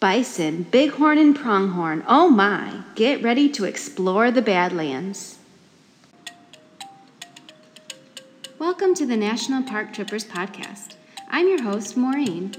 [0.00, 2.04] Bison, bighorn, and pronghorn.
[2.06, 2.82] Oh my!
[2.94, 5.38] Get ready to explore the Badlands.
[8.58, 10.96] Welcome to the National Park Trippers podcast.
[11.30, 12.54] I'm your host, Maureen.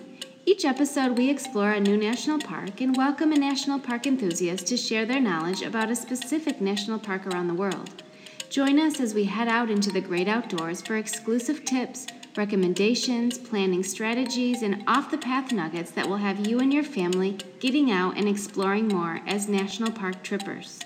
[0.45, 4.77] Each episode, we explore a new national park and welcome a national park enthusiast to
[4.77, 8.04] share their knowledge about a specific national park around the world.
[8.49, 12.07] Join us as we head out into the great outdoors for exclusive tips,
[12.38, 17.38] recommendations, planning strategies, and off the path nuggets that will have you and your family
[17.59, 20.80] getting out and exploring more as national park trippers.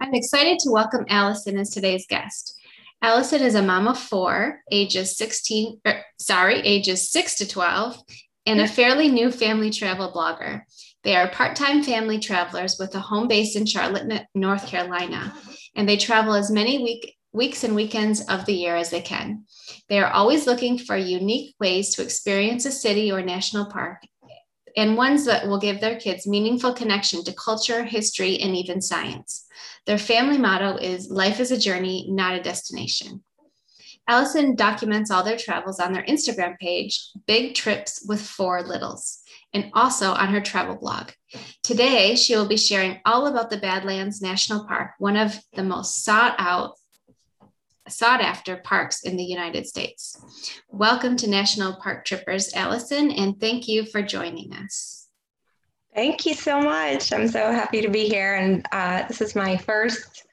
[0.00, 2.60] I'm excited to welcome Allison as today's guest.
[3.00, 7.98] Allison is a mom of four, ages 16, er, sorry, ages 6 to 12,
[8.46, 10.62] and a fairly new family travel blogger.
[11.02, 15.34] They are part time family travelers with a home base in Charlotte, North Carolina,
[15.74, 19.44] and they travel as many week, weeks and weekends of the year as they can.
[19.88, 24.02] They are always looking for unique ways to experience a city or national park
[24.76, 29.46] and ones that will give their kids meaningful connection to culture, history, and even science.
[29.86, 33.24] Their family motto is Life is a journey, not a destination.
[34.08, 39.20] Allison documents all their travels on their Instagram page, Big Trips with Four Littles,
[39.52, 41.10] and also on her travel blog.
[41.64, 46.04] Today, she will be sharing all about the Badlands National Park, one of the most
[46.04, 46.75] sought out
[47.88, 50.16] sought after parks in the United States.
[50.70, 55.06] Welcome to National Park Trippers, Allison, and thank you for joining us.
[55.94, 57.12] Thank you so much.
[57.12, 58.34] I'm so happy to be here.
[58.34, 60.26] And uh, this is my first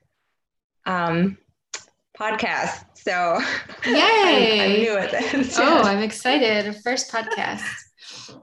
[0.85, 1.37] um,
[2.19, 2.85] podcast.
[2.95, 3.39] So
[3.85, 4.59] yay!
[4.59, 5.57] I'm, I'm new at this.
[5.59, 6.75] Oh, I'm excited.
[6.83, 7.63] First podcast.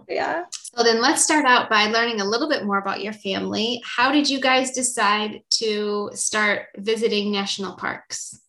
[0.09, 0.45] Yeah.
[0.51, 3.83] So then let's start out by learning a little bit more about your family.
[3.85, 8.41] How did you guys decide to start visiting national parks?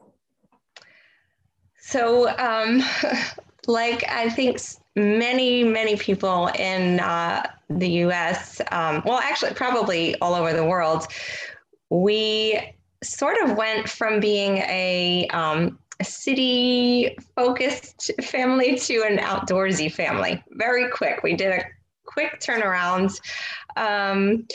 [1.91, 2.81] So, um,
[3.67, 4.61] like I think
[4.95, 11.05] many, many people in uh, the US, um, well, actually, probably all over the world,
[11.89, 20.41] we sort of went from being a, um, city focused family to an outdoorsy family
[20.51, 21.21] very quick.
[21.21, 21.63] We did a
[22.05, 23.19] quick turnaround.
[23.75, 24.47] Um,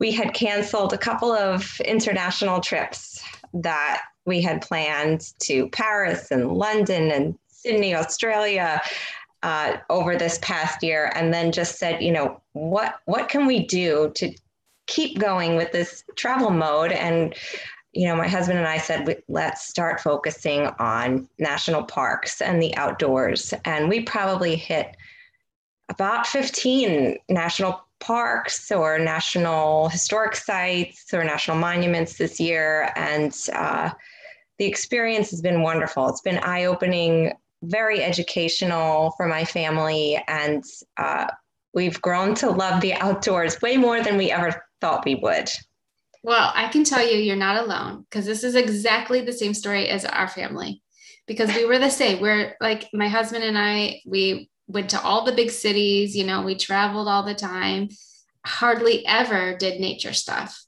[0.00, 3.22] we had canceled a couple of international trips
[3.54, 8.80] that we had planned to Paris and London and Sydney, Australia.
[9.42, 13.64] Uh, over this past year, and then just said, you know, what what can we
[13.64, 14.30] do to
[14.86, 16.92] keep going with this travel mode?
[16.92, 17.34] And
[17.92, 22.76] you know, my husband and I said, let's start focusing on national parks and the
[22.76, 23.52] outdoors.
[23.64, 24.96] And we probably hit
[25.88, 32.90] about 15 national parks or national historic sites or national monuments this year.
[32.96, 33.90] And uh,
[34.58, 36.08] the experience has been wonderful.
[36.08, 40.64] It's been eye opening, very educational for my family, and
[40.96, 41.26] uh,
[41.74, 45.48] we've grown to love the outdoors way more than we ever thought we would.
[46.22, 49.88] Well, I can tell you, you're not alone because this is exactly the same story
[49.88, 50.82] as our family.
[51.26, 52.20] Because we were the same.
[52.20, 56.42] We're like my husband and I, we went to all the big cities, you know,
[56.42, 57.88] we traveled all the time,
[58.46, 60.64] hardly ever did nature stuff.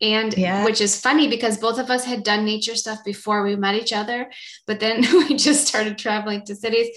[0.00, 0.64] And yeah.
[0.64, 3.92] which is funny because both of us had done nature stuff before we met each
[3.92, 4.32] other
[4.66, 6.88] but then we just started traveling to cities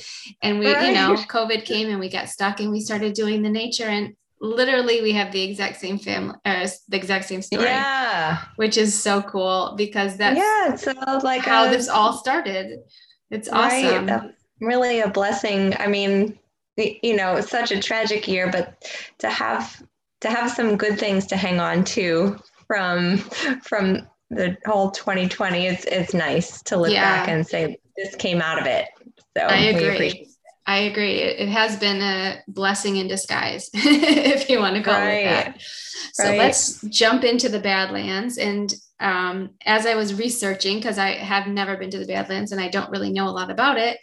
[0.41, 0.87] and we right.
[0.87, 4.15] you know covid came and we got stuck and we started doing the nature and
[4.41, 7.63] literally we have the exact same family uh, the exact same story.
[7.63, 8.41] Yeah.
[8.55, 12.79] Which is so cool because that's yeah it's uh, like how a, this all started.
[13.31, 14.33] It's awesome.
[14.61, 15.75] Really a blessing.
[15.77, 16.39] I mean
[16.77, 18.83] you know such a tragic year but
[19.17, 19.81] to have
[20.21, 22.37] to have some good things to hang on to
[22.67, 23.17] from
[23.63, 27.01] from the whole 2020 it's it's nice to look yeah.
[27.01, 28.87] back and say this came out of it
[29.37, 30.27] so i agree
[30.65, 35.19] i agree it has been a blessing in disguise if you want to call right.
[35.19, 35.61] it that
[36.13, 36.37] so right.
[36.37, 41.77] let's jump into the badlands and um, as i was researching because i have never
[41.77, 43.99] been to the badlands and i don't really know a lot about it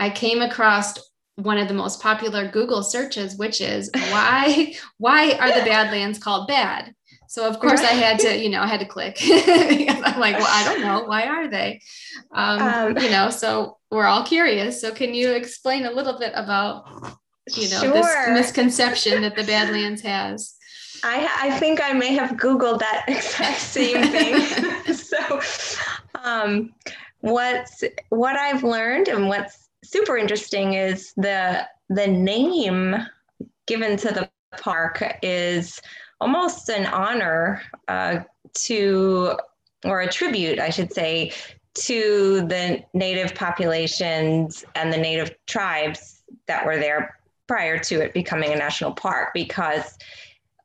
[0.00, 0.98] i came across
[1.42, 6.48] one of the most popular google searches which is why why are the badlands called
[6.48, 6.94] bad
[7.30, 10.48] so of course I had to, you know, I had to click I'm like, well,
[10.48, 11.04] I don't know.
[11.04, 11.80] Why are they?
[12.32, 14.80] Um, um, you know, so we're all curious.
[14.80, 16.88] So can you explain a little bit about,
[17.54, 17.92] you know, sure.
[17.92, 20.56] this misconception that the Badlands has?
[21.04, 24.92] I, I think I may have Googled that exact same thing.
[24.92, 25.40] so
[26.24, 26.74] um,
[27.20, 32.96] what's what I've learned and what's super interesting is the the name
[33.66, 35.80] given to the park is
[36.20, 38.20] almost an honor uh,
[38.54, 39.36] to,
[39.84, 41.32] or a tribute, I should say,
[41.74, 47.16] to the native populations and the native tribes that were there
[47.46, 49.96] prior to it becoming a national park because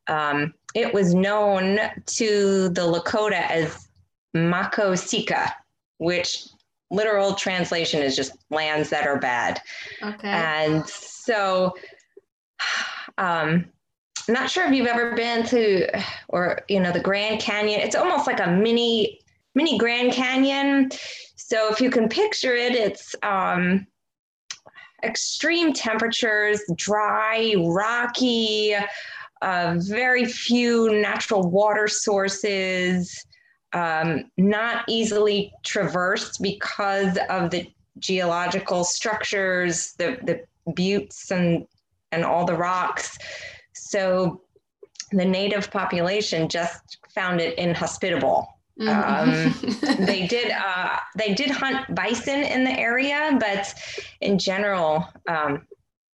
[0.08, 3.88] um, it was known to the Lakota as
[4.36, 5.52] Makosika,
[5.98, 6.48] which
[6.92, 9.62] literal translation is just lands that are bad.
[10.02, 10.28] Okay.
[10.28, 11.76] And so,
[13.18, 13.66] um,
[14.28, 15.88] I'm not sure if you've ever been to,
[16.30, 17.80] or you know, the Grand Canyon.
[17.80, 19.20] It's almost like a mini,
[19.54, 20.90] mini Grand Canyon.
[21.36, 23.86] So if you can picture it, it's um,
[25.04, 28.76] extreme temperatures, dry, rocky,
[29.42, 33.26] uh, very few natural water sources,
[33.75, 37.69] um, not easily traversed because of the
[38.00, 40.42] geological structures, the, the
[40.74, 41.68] buttes and,
[42.12, 43.18] and all the rocks.
[43.74, 44.42] So
[45.12, 48.48] the native population just found it inhospitable.
[48.80, 49.89] Mm-hmm.
[49.92, 53.74] Um, they did uh, they did hunt bison in the area, but
[54.19, 55.66] in general, um,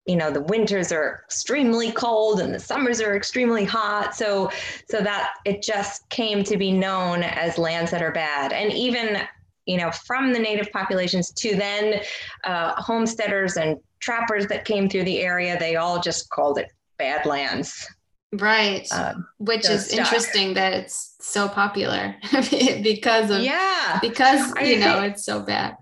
[0.05, 4.15] you know, the winters are extremely cold and the summers are extremely hot.
[4.15, 4.49] So
[4.89, 9.21] so that it just came to be known as lands that are bad, and even
[9.65, 12.01] you know from the native populations to then
[12.43, 17.87] uh, homesteaders and trappers that came through the area, they all just called it Badlands.
[18.33, 18.87] Right.
[18.93, 19.99] Um, Which is stuck.
[19.99, 25.77] interesting that it's so popular because of yeah because you know it's so bad.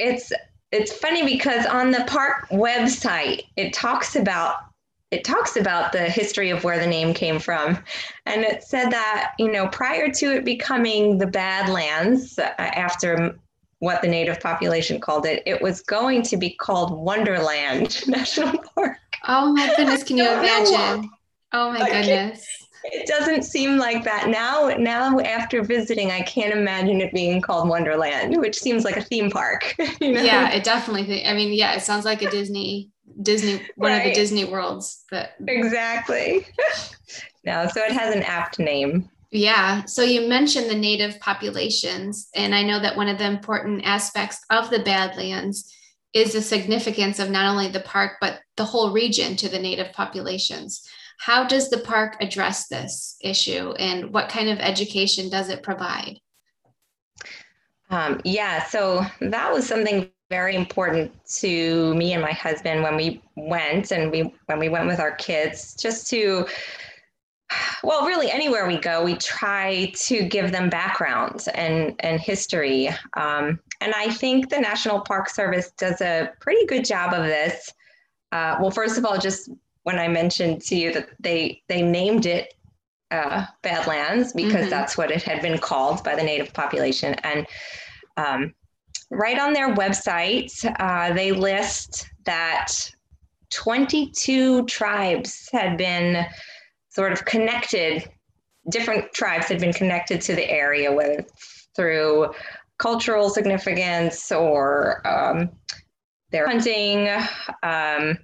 [0.00, 0.32] It's
[0.72, 4.56] it's funny because on the park website it talks about
[5.10, 7.78] it talks about the history of where the name came from
[8.26, 13.36] and it said that you know prior to it becoming the badlands uh, after
[13.80, 18.98] what the native population called it it was going to be called wonderland national park
[19.24, 21.10] Oh my goodness, can you imagine?
[21.52, 22.61] Oh my goodness.
[22.84, 24.68] It doesn't seem like that now.
[24.78, 29.30] Now, after visiting, I can't imagine it being called Wonderland, which seems like a theme
[29.30, 29.74] park.
[30.00, 30.22] You know?
[30.22, 31.24] Yeah, it definitely.
[31.24, 32.90] I mean, yeah, it sounds like a Disney,
[33.22, 33.98] Disney, one right.
[33.98, 35.04] of the Disney worlds.
[35.10, 36.46] But exactly.
[37.44, 39.08] no, so it has an apt name.
[39.30, 39.84] Yeah.
[39.84, 44.40] So you mentioned the native populations, and I know that one of the important aspects
[44.50, 45.72] of the Badlands
[46.12, 49.92] is the significance of not only the park, but the whole region to the native
[49.92, 50.86] populations.
[51.22, 56.18] How does the park address this issue and what kind of education does it provide?
[57.90, 63.22] Um, yeah, so that was something very important to me and my husband when we
[63.36, 66.44] went and we when we went with our kids just to
[67.84, 73.60] well really anywhere we go we try to give them background and and history um,
[73.80, 77.72] and I think the National Park Service does a pretty good job of this.
[78.32, 79.50] Uh, well, first of all, just
[79.84, 82.54] when I mentioned to you that they they named it
[83.10, 84.70] uh, Badlands because mm-hmm.
[84.70, 87.46] that's what it had been called by the native population, and
[88.16, 88.54] um,
[89.10, 92.72] right on their website uh, they list that
[93.50, 96.24] 22 tribes had been
[96.88, 98.08] sort of connected.
[98.70, 101.24] Different tribes had been connected to the area, whether
[101.74, 102.32] through
[102.78, 105.50] cultural significance or um,
[106.30, 107.08] their hunting.
[107.62, 108.18] Um,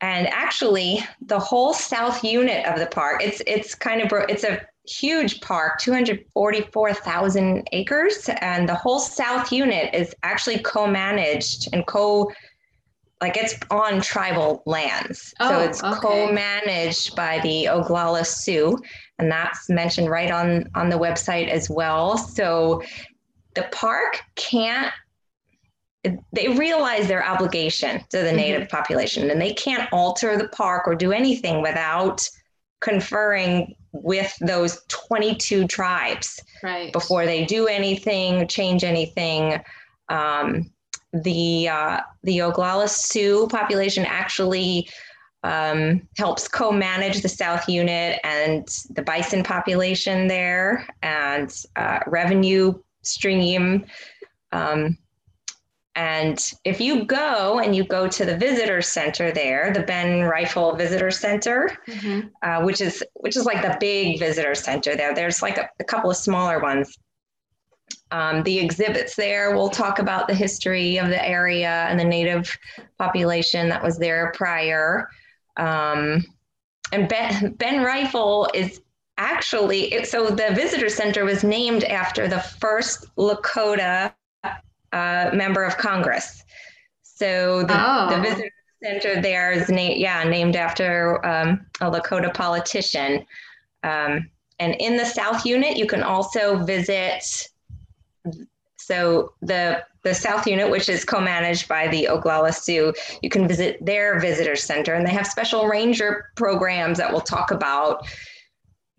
[0.00, 4.60] and actually, the whole south unit of the park, it's it's kind of it's a
[4.86, 12.30] huge park, 244,000 acres, and the whole south unit is actually co-managed and co
[13.20, 15.32] like it's on tribal lands.
[15.40, 15.98] Oh, so it's okay.
[16.00, 18.78] co-managed by the Oglala Sioux,
[19.18, 22.18] and that's mentioned right on on the website as well.
[22.18, 22.82] So
[23.54, 24.92] the park can't
[26.32, 28.76] they realize their obligation to the native mm-hmm.
[28.76, 32.28] population and they can't alter the park or do anything without
[32.80, 36.92] conferring with those 22 tribes right.
[36.92, 39.58] before they do anything change anything
[40.08, 40.70] um,
[41.12, 44.88] the uh, the oglala sioux population actually
[45.44, 53.84] um, helps co-manage the south unit and the bison population there and uh, revenue stream.
[54.52, 54.96] Um,
[55.96, 60.76] and if you go and you go to the visitor center there, the Ben Reifel
[60.76, 62.28] Visitor Center, mm-hmm.
[62.42, 65.14] uh, which is which is like the big visitor center there.
[65.14, 66.98] There's like a, a couple of smaller ones.
[68.10, 72.56] Um, the exhibits there will talk about the history of the area and the native
[72.98, 75.08] population that was there prior.
[75.56, 76.24] Um,
[76.92, 78.80] and ben, ben Reifel is
[79.16, 84.12] actually, it, so the visitor center was named after the first Lakota
[84.94, 86.42] uh, member of Congress.
[87.02, 88.08] So the, oh.
[88.10, 88.50] the visitor
[88.82, 93.26] center there is named, yeah, named after um, a Lakota politician.
[93.82, 97.22] Um, and in the South Unit, you can also visit
[98.84, 103.82] So the the South Unit, which is co-managed by the Oglala Sioux, you can visit
[103.82, 108.06] their visitor center, and they have special ranger programs that we'll talk about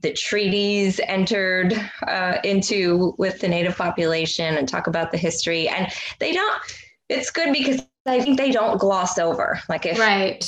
[0.05, 1.73] the treaties entered
[2.07, 5.67] uh, into with the native population and talk about the history.
[5.67, 6.61] And they don't.
[7.09, 9.59] It's good because I think they don't gloss over.
[9.67, 10.47] Like if right.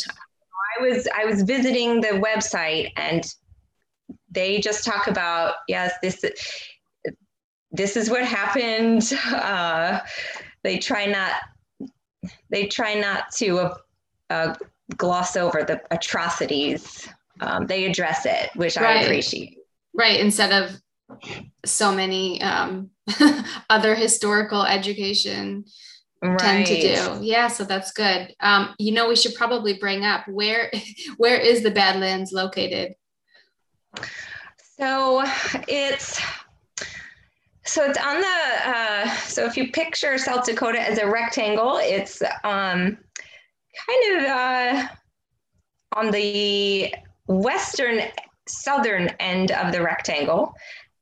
[0.78, 3.26] I was I was visiting the website and
[4.30, 6.24] they just talk about yes this
[7.72, 9.12] this is what happened.
[9.26, 10.02] Uh,
[10.62, 11.32] they try not
[12.52, 13.76] they try not to uh,
[14.30, 14.56] uh,
[14.98, 17.10] gloss over the atrocities.
[17.40, 18.98] Um, they address it, which right.
[18.98, 19.58] I appreciate.
[19.94, 20.80] Right, instead of
[21.66, 22.90] so many um,
[23.70, 25.66] other historical education
[26.22, 26.40] right.
[26.40, 27.20] tend to do.
[27.22, 28.34] Yeah, so that's good.
[28.40, 30.72] Um, you know, we should probably bring up where
[31.18, 32.96] where is the Badlands located?
[34.78, 35.24] So
[35.68, 36.22] it's
[37.66, 42.22] so it's on the uh, so if you picture South Dakota as a rectangle, it's
[42.44, 42.98] um,
[43.88, 44.88] kind of uh,
[45.94, 46.94] on the
[47.28, 48.02] western
[48.48, 50.54] southern end of the rectangle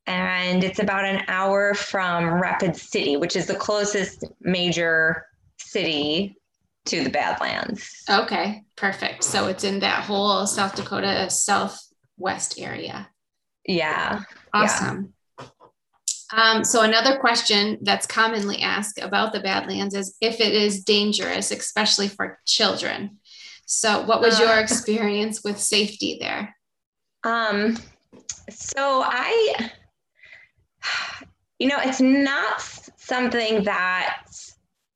[0.06, 5.26] and it's about an hour from Rapid City, which is the closest major
[5.58, 6.36] city
[6.86, 8.04] to the Badlands.
[8.08, 9.24] Okay, perfect.
[9.24, 13.08] So it's in that whole South Dakota southwest area.
[13.66, 14.22] Yeah.
[14.54, 15.12] Awesome.
[15.38, 15.46] Yeah.
[16.32, 21.50] Um, so another question that's commonly asked about the Badlands is if it is dangerous,
[21.50, 23.18] especially for children.
[23.66, 26.56] So what was uh, your experience with safety there?
[27.24, 27.76] Um,
[28.50, 29.70] so I
[31.58, 32.60] you know, it's not
[32.96, 34.26] something that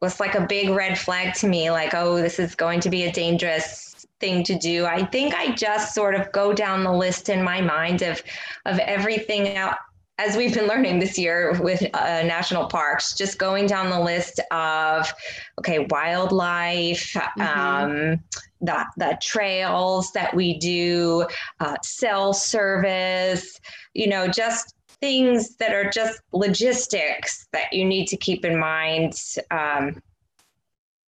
[0.00, 3.04] was like a big red flag to me, like, oh, this is going to be
[3.04, 4.84] a dangerous thing to do.
[4.86, 8.22] I think I just sort of go down the list in my mind of
[8.66, 9.76] of everything out
[10.18, 14.38] as we've been learning this year with uh, national parks, just going down the list
[14.50, 15.10] of
[15.58, 17.40] okay, wildlife, mm-hmm.
[17.40, 18.20] um,
[18.60, 21.26] the the trails that we do,
[21.60, 23.58] uh, cell service,
[23.94, 29.14] you know, just things that are just logistics that you need to keep in mind.
[29.50, 30.02] Um,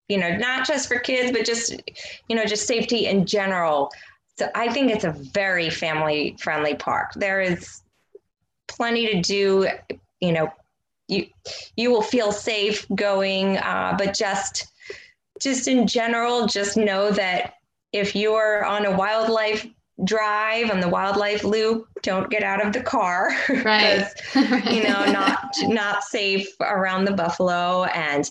[0.08, 1.80] you know, not just for kids, but just,
[2.28, 3.90] you know, just safety in general.
[4.38, 7.12] So I think it's a very family friendly park.
[7.14, 7.82] There is
[8.68, 9.68] plenty to do,
[10.20, 10.50] you know,
[11.08, 11.26] you
[11.76, 14.71] you will feel safe going, uh, but just
[15.40, 17.54] just in general, just know that
[17.92, 19.66] if you're on a wildlife
[20.04, 23.30] drive on the wildlife loop don't get out of the car.
[23.64, 24.06] Right.
[24.34, 27.84] You know not not safe around the buffalo.
[27.84, 28.28] And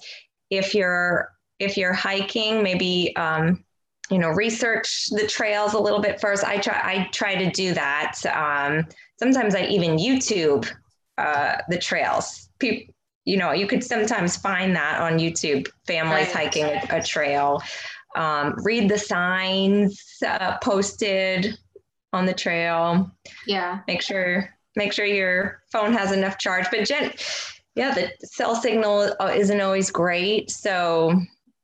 [0.50, 1.30] if you're
[1.60, 3.64] if you're hiking maybe um,
[4.10, 6.44] you know research the trails a little bit first.
[6.44, 8.18] I try i try to do that.
[8.26, 8.86] Um,
[9.20, 10.68] sometimes i even youtube
[11.18, 12.50] uh, the trails.
[12.60, 12.94] People
[13.26, 16.54] you know you could sometimes find that on youtube families right.
[16.54, 17.62] hiking a trail
[18.16, 21.58] um, read the signs uh, posted
[22.14, 23.12] on the trail.
[23.48, 23.80] Yeah.
[23.88, 26.66] Make sure make sure your phone has enough charge.
[26.72, 27.12] But Jen,
[27.76, 30.52] yeah, the cell signal uh, isn't always great.
[30.52, 31.20] So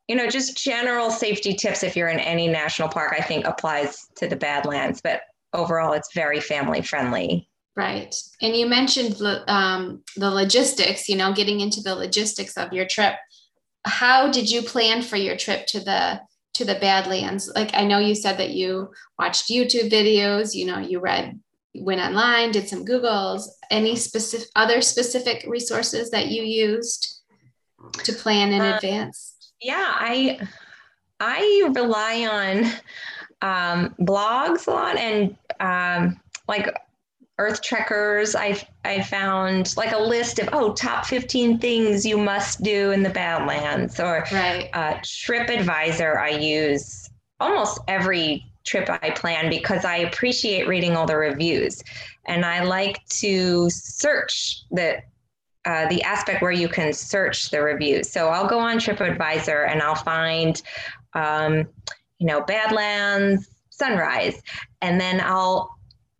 [0.07, 4.07] you know, just general safety tips if you're in any national park, I think applies
[4.15, 5.01] to the Badlands.
[5.01, 5.21] But
[5.53, 7.49] overall, it's very family friendly.
[7.77, 8.15] Right.
[8.41, 12.87] And you mentioned the, um, the logistics, you know, getting into the logistics of your
[12.87, 13.13] trip.
[13.85, 16.19] How did you plan for your trip to the
[16.55, 17.51] to the Badlands?
[17.53, 21.39] Like I know you said that you watched YouTube videos, you know, you read,
[21.75, 23.43] went online, did some Googles.
[23.69, 27.21] Any specific other specific resources that you used
[28.05, 29.35] to plan in uh, advance?
[29.61, 30.39] Yeah, I
[31.19, 32.65] I rely on
[33.43, 36.75] um, blogs a lot and um, like
[37.39, 42.63] Earth Trekkers, I I found like a list of oh top 15 things you must
[42.63, 44.69] do in the Badlands or right.
[44.73, 46.17] uh, TripAdvisor.
[46.17, 51.83] I use almost every trip I plan because I appreciate reading all the reviews,
[52.25, 55.03] and I like to search the
[55.65, 58.09] uh, the aspect where you can search the reviews.
[58.09, 60.61] So I'll go on TripAdvisor and I'll find,
[61.13, 61.67] um,
[62.19, 64.41] you know, Badlands sunrise,
[64.81, 65.76] and then I'll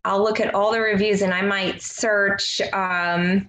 [0.08, 3.46] I'll look at all the reviews and I might search, um,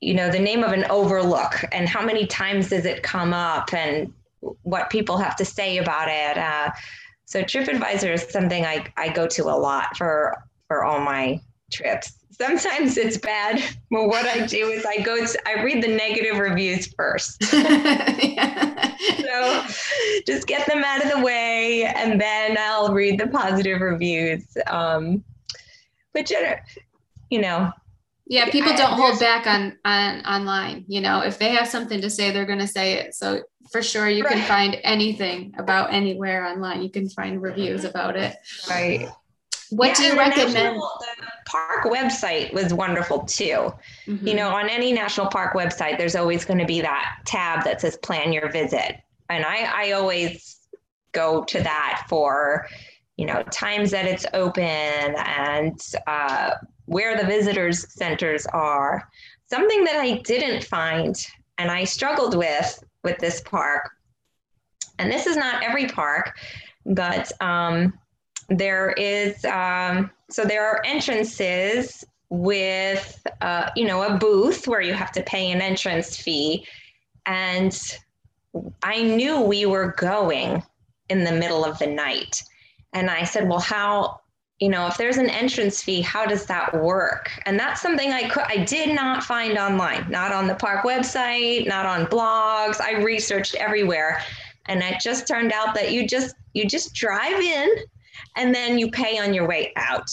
[0.00, 3.74] you know, the name of an overlook and how many times does it come up
[3.74, 4.12] and
[4.62, 6.38] what people have to say about it.
[6.38, 6.70] Uh,
[7.24, 11.40] so TripAdvisor is something I, I go to a lot for for all my
[11.72, 12.12] trips.
[12.30, 16.38] Sometimes it's bad, but what I do is I go to, I read the negative
[16.38, 17.42] reviews first.
[17.44, 17.60] so
[20.24, 24.56] just get them out of the way and then I'll read the positive reviews.
[24.68, 25.24] Um,
[26.12, 26.30] but
[27.30, 27.72] you know
[28.26, 30.84] Yeah, people don't hold back on on online.
[30.88, 33.14] You know, if they have something to say, they're going to say it.
[33.14, 34.34] So for sure, you right.
[34.34, 36.82] can find anything about anywhere online.
[36.82, 38.36] You can find reviews about it.
[38.68, 39.08] Right.
[39.70, 40.54] What yeah, do you recommend?
[40.54, 43.72] National, the park website was wonderful too.
[44.06, 44.26] Mm-hmm.
[44.26, 47.80] You know, on any national park website, there's always going to be that tab that
[47.80, 48.96] says plan your visit.
[49.30, 50.58] And I, I always
[51.12, 52.68] go to that for,
[53.22, 56.54] you know, times that it's open and uh,
[56.86, 59.08] where the visitors centers are.
[59.46, 61.14] Something that I didn't find
[61.56, 63.88] and I struggled with with this park,
[64.98, 66.36] and this is not every park,
[66.84, 67.96] but um,
[68.48, 74.94] there is um, so there are entrances with uh, you know a booth where you
[74.94, 76.66] have to pay an entrance fee
[77.26, 77.98] and
[78.82, 80.60] i knew we were going
[81.08, 82.42] in the middle of the night
[82.92, 84.20] and i said well how
[84.58, 87.30] you know if there's an entrance fee how does that work?
[87.46, 91.66] And that's something i could i did not find online not on the park website
[91.66, 92.80] not on blogs.
[92.80, 94.22] I researched everywhere.
[94.66, 97.68] And it just turned out that you just you just drive in
[98.36, 100.08] and then you pay on your way out.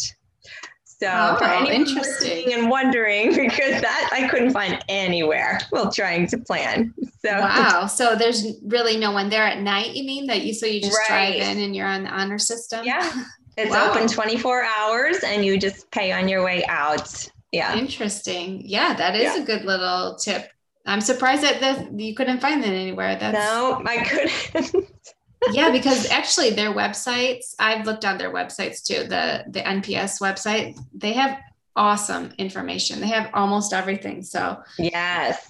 [1.01, 6.27] So oh, for anyone interesting and wondering, because that I couldn't find anywhere while trying
[6.27, 6.93] to plan.
[7.25, 9.95] So wow, so there's really no one there at night.
[9.95, 11.37] You mean that you so you just right.
[11.37, 12.85] drive in and you're on the honor system?
[12.85, 13.25] Yeah,
[13.57, 13.91] it's wow.
[13.91, 17.29] open 24 hours and you just pay on your way out.
[17.53, 18.61] Yeah, interesting.
[18.65, 19.41] Yeah, that is yeah.
[19.41, 20.51] a good little tip.
[20.85, 23.15] I'm surprised that that you couldn't find that anywhere.
[23.15, 24.85] That's no, I couldn't
[25.51, 30.79] yeah, because actually their websites, I've looked on their websites too, the the NPS website,
[30.93, 31.39] they have
[31.75, 32.99] awesome information.
[32.99, 34.21] They have almost everything.
[34.21, 35.47] So yes.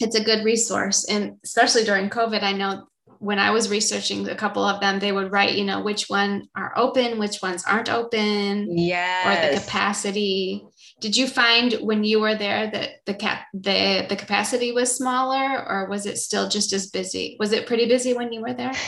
[0.00, 1.06] It's a good resource.
[1.08, 2.86] And especially during COVID, I know
[3.18, 6.48] when I was researching a couple of them, they would write, you know, which one
[6.54, 10.66] are open, which ones aren't open, yeah, or the capacity.
[10.98, 15.62] Did you find when you were there that the cap the the capacity was smaller
[15.68, 17.36] or was it still just as busy?
[17.38, 18.72] Was it pretty busy when you were there?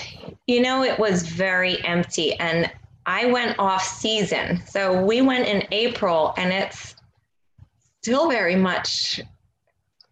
[0.46, 2.72] You know, it was very empty and
[3.04, 4.62] I went off season.
[4.66, 6.96] So we went in April and it's
[8.00, 9.20] still very much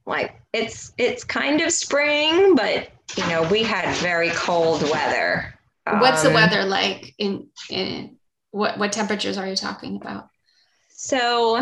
[0.04, 5.54] like it's it's kind of spring, but you know, we had very cold weather.
[5.84, 8.16] What's um, the weather like in in
[8.50, 10.28] what what temperatures are you talking about?
[10.88, 11.60] So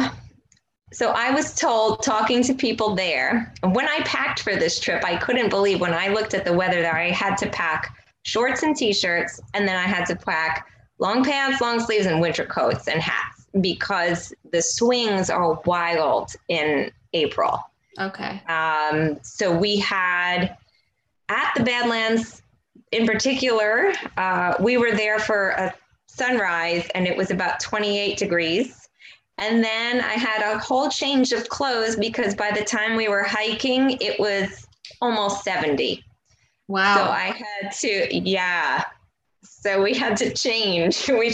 [0.95, 5.17] so I was told talking to people there, when I packed for this trip, I
[5.17, 8.77] couldn't believe when I looked at the weather that I had to pack shorts and
[8.77, 13.01] t-shirts, and then I had to pack long pants, long sleeves, and winter coats and
[13.03, 17.59] hats because the swings are wild in April.
[18.01, 18.41] Okay.
[18.49, 20.57] Um, so we had
[21.29, 22.43] at the Badlands
[22.93, 25.75] in particular, uh, we were there for a
[26.07, 28.84] sunrise and it was about 28 degrees.
[29.39, 33.25] And then I had a whole change of clothes because by the time we were
[33.25, 34.67] hiking, it was
[35.01, 36.05] almost 70.
[36.69, 36.97] Wow.
[36.97, 38.85] So I had to, yeah.
[39.43, 41.09] So we had to change.
[41.19, 41.33] We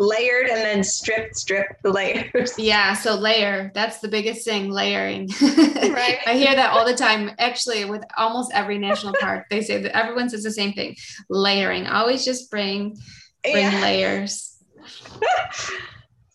[0.00, 2.54] layered and then stripped, stripped the layers.
[2.58, 2.94] Yeah.
[2.94, 5.28] So layer, that's the biggest thing, layering.
[5.42, 6.18] right.
[6.26, 7.32] I hear that all the time.
[7.38, 10.96] Actually, with almost every national park, they say that everyone says the same thing
[11.28, 11.86] layering.
[11.86, 12.96] Always just bring,
[13.42, 13.80] bring yeah.
[13.80, 14.56] layers.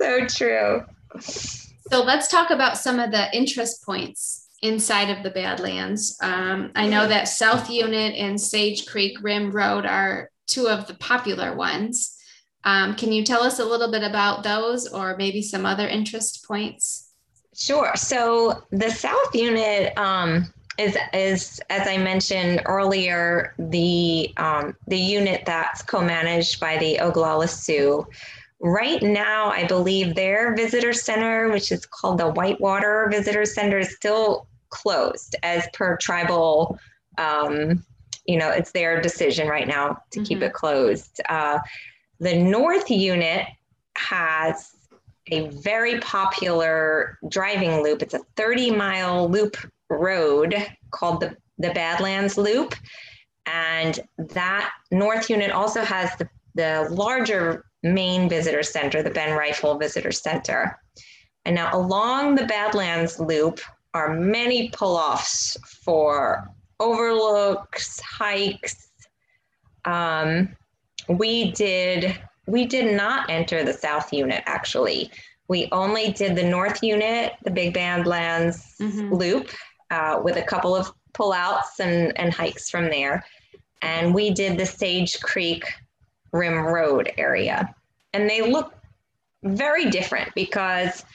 [0.02, 0.84] so true.
[1.20, 6.18] So let's talk about some of the interest points inside of the Badlands.
[6.22, 10.94] Um, I know that South Unit and Sage Creek Rim Road are two of the
[10.96, 12.18] popular ones.
[12.64, 16.46] Um, can you tell us a little bit about those or maybe some other interest
[16.48, 17.12] points?
[17.54, 17.92] Sure.
[17.96, 25.44] So the South Unit um, is, is, as I mentioned earlier, the, um, the unit
[25.46, 28.08] that's co-managed by the Oglala Sioux.
[28.64, 33.94] Right now, I believe their visitor center, which is called the Whitewater Visitor Center, is
[33.94, 36.80] still closed as per tribal.
[37.18, 37.84] Um,
[38.26, 40.24] you know, it's their decision right now to mm-hmm.
[40.24, 41.20] keep it closed.
[41.28, 41.60] Uh,
[42.22, 43.48] the North Unit
[43.98, 44.72] has
[45.28, 48.02] a very popular driving loop.
[48.02, 49.58] It's a 30 mile loop
[49.90, 50.56] road
[50.92, 52.76] called the, the Badlands Loop.
[53.46, 59.80] And that North Unit also has the, the larger main visitor center, the Ben Reifel
[59.80, 60.80] Visitor Center.
[61.46, 63.60] And now along the Badlands Loop
[63.94, 68.90] are many pull-offs for overlooks, hikes.
[69.86, 70.56] Um,
[71.10, 75.12] we did we did not enter the south unit actually.
[75.48, 79.14] We only did the north unit, the Big Badlands mm-hmm.
[79.14, 79.50] Loop,
[79.92, 83.24] uh, with a couple of pullouts and, and hikes from there.
[83.82, 85.64] And we did the Sage Creek
[86.34, 87.74] Rim Road area.
[88.14, 88.74] And they look
[89.44, 91.06] very different because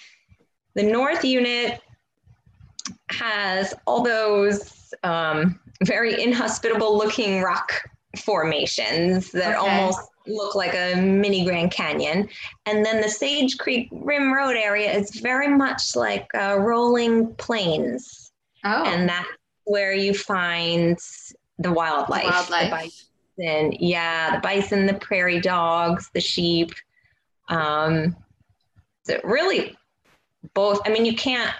[0.74, 1.80] the north unit
[3.10, 7.72] has all those um, very inhospitable looking rock
[8.16, 9.56] formations that okay.
[9.56, 12.28] almost look like a mini Grand Canyon.
[12.66, 18.32] And then the Sage Creek Rim Road area is very much like uh, rolling plains.
[18.64, 18.84] Oh.
[18.84, 19.28] And that's
[19.64, 20.98] where you find
[21.58, 22.24] the wildlife.
[22.24, 23.04] The wildlife.
[23.38, 26.72] Bison, yeah, the bison, the prairie dogs, the sheep.
[27.48, 28.16] Um,
[29.04, 29.76] so really
[30.54, 31.54] both, I mean, you can't,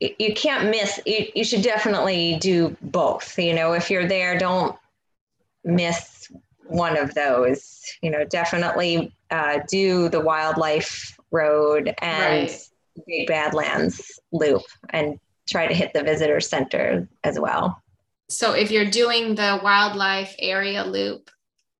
[0.00, 3.38] you can't miss, you, you should definitely do both.
[3.38, 4.76] You know, if you're there, don't
[5.64, 6.30] miss
[6.66, 7.82] one of those.
[8.02, 12.68] You know, definitely uh, do the wildlife road and right.
[13.06, 17.82] Big Badlands loop and try to hit the visitor center as well.
[18.28, 21.30] So if you're doing the wildlife area loop,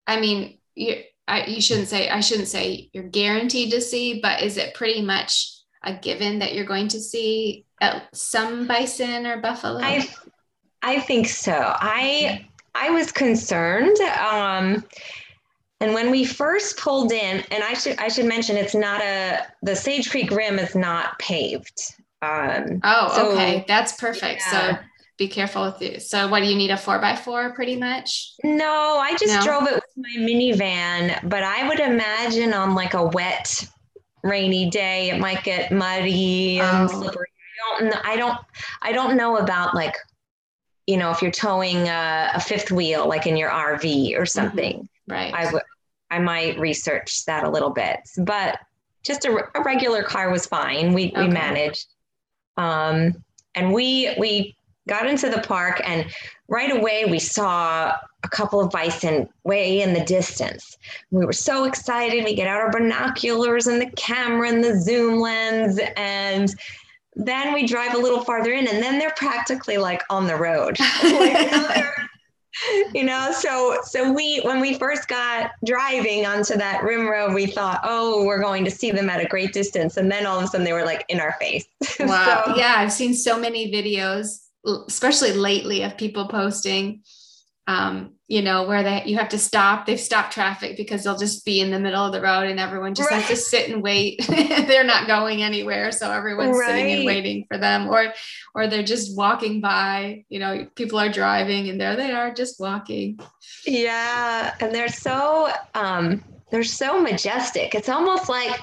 [0.06, 4.42] I mean, you I, you shouldn't say I shouldn't say you're guaranteed to see, but
[4.42, 7.66] is it pretty much a given that you're going to see
[8.12, 9.80] some bison or buffalo?
[9.82, 10.08] I
[10.82, 11.54] I think so.
[11.54, 13.98] I I was concerned.
[14.00, 14.84] Um,
[15.80, 19.40] and when we first pulled in, and I should I should mention it's not a
[19.62, 21.78] the Sage Creek Rim is not paved.
[22.20, 24.42] Um, oh, so, okay, that's perfect.
[24.46, 24.72] Yeah.
[24.72, 24.78] So
[25.18, 26.02] be careful with it.
[26.02, 28.33] So what do you need a four by four pretty much?
[28.44, 29.42] No, I just no?
[29.42, 33.68] drove it with my minivan, but I would imagine on like a wet,
[34.22, 37.00] rainy day, it might get muddy and oh.
[37.00, 37.26] slippery.
[37.78, 38.38] I don't, I don't,
[38.83, 39.94] I don't know about like
[40.88, 44.24] you know, if you're towing a, a fifth wheel, like in your RV or mm-hmm.
[44.24, 45.12] something, mm-hmm.
[45.12, 45.35] right?
[45.35, 45.62] I would,
[46.11, 48.59] I might research that a little bit, but
[49.04, 50.94] just a, a regular car was fine.
[50.94, 51.26] We okay.
[51.26, 51.88] we managed,
[52.57, 53.22] um,
[53.54, 54.57] and we we
[54.88, 56.07] got into the park, and
[56.48, 60.77] right away we saw a couple of bison way in the distance.
[61.11, 62.24] We were so excited.
[62.24, 66.53] We get out our binoculars and the camera and the zoom lens, and
[67.18, 70.79] then we drive a little farther in and then they're practically like on the road
[72.94, 77.46] you know so so we when we first got driving onto that rim road we
[77.46, 80.44] thought oh we're going to see them at a great distance and then all of
[80.44, 81.66] a sudden they were like in our face
[82.01, 87.03] wow so, yeah i've seen so many videos especially lately of people posting
[87.68, 89.85] um, you know, where they you have to stop.
[89.85, 92.94] They've stopped traffic because they'll just be in the middle of the road and everyone
[92.94, 93.21] just right.
[93.21, 94.27] has to sit and wait.
[94.29, 96.66] they're not going anywhere, so everyone's right.
[96.66, 98.14] sitting and waiting for them, or
[98.55, 100.25] or they're just walking by.
[100.31, 103.21] You know, people are driving and there they are just walking.
[103.66, 107.75] Yeah, and they're so um, they're so majestic.
[107.75, 108.59] It's almost like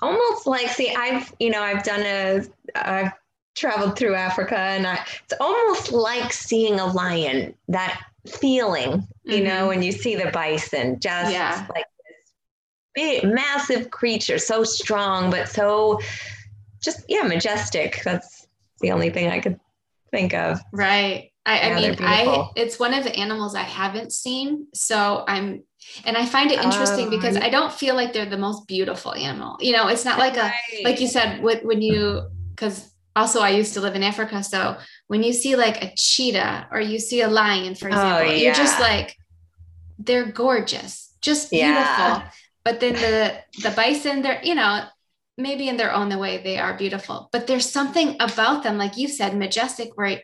[0.00, 2.42] almost like see, I've you know I've done a
[2.76, 3.12] I've
[3.58, 9.44] traveled through Africa and I, it's almost like seeing a lion that feeling, you mm-hmm.
[9.44, 11.66] know, when you see the bison, just yeah.
[11.74, 12.32] like this
[12.94, 16.00] big, massive creature, so strong, but so
[16.82, 18.02] just, yeah, majestic.
[18.04, 18.46] That's
[18.80, 19.58] the only thing I could
[20.10, 20.60] think of.
[20.72, 21.32] Right.
[21.44, 25.62] I, I mean, I it's one of the animals I haven't seen, so I'm,
[26.04, 29.14] and I find it interesting um, because I don't feel like they're the most beautiful
[29.14, 29.56] animal.
[29.58, 30.52] You know, it's not like right.
[30.74, 34.78] a like you said when you because also I used to live in Africa, so
[35.08, 38.32] when you see like a cheetah or you see a lion, for oh, example, oh,
[38.32, 38.42] yeah.
[38.42, 39.16] you're just like,
[39.98, 41.74] they're gorgeous, just beautiful.
[41.74, 42.30] Yeah.
[42.64, 44.84] But then the the bison, they're you know
[45.36, 49.08] maybe in their own way they are beautiful, but there's something about them, like you
[49.08, 49.96] said, majestic.
[49.96, 50.20] Where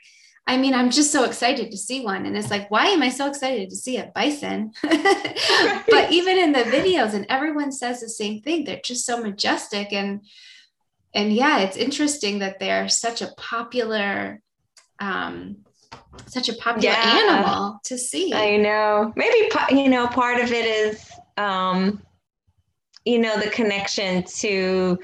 [0.47, 3.09] I mean, I'm just so excited to see one, and it's like, why am I
[3.09, 4.73] so excited to see a bison?
[4.83, 8.65] but even in the videos, and everyone says the same thing.
[8.65, 10.21] They're just so majestic and
[11.15, 14.41] and yeah, it's interesting that they're such a popular
[14.99, 15.57] um,
[16.27, 17.21] such a popular yeah.
[17.23, 18.33] animal to see.
[18.35, 19.13] I know.
[19.17, 22.03] Maybe you know part of it is um,
[23.05, 24.99] you know the connection to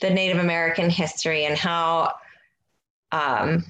[0.00, 2.14] the Native American history and how
[3.12, 3.64] um,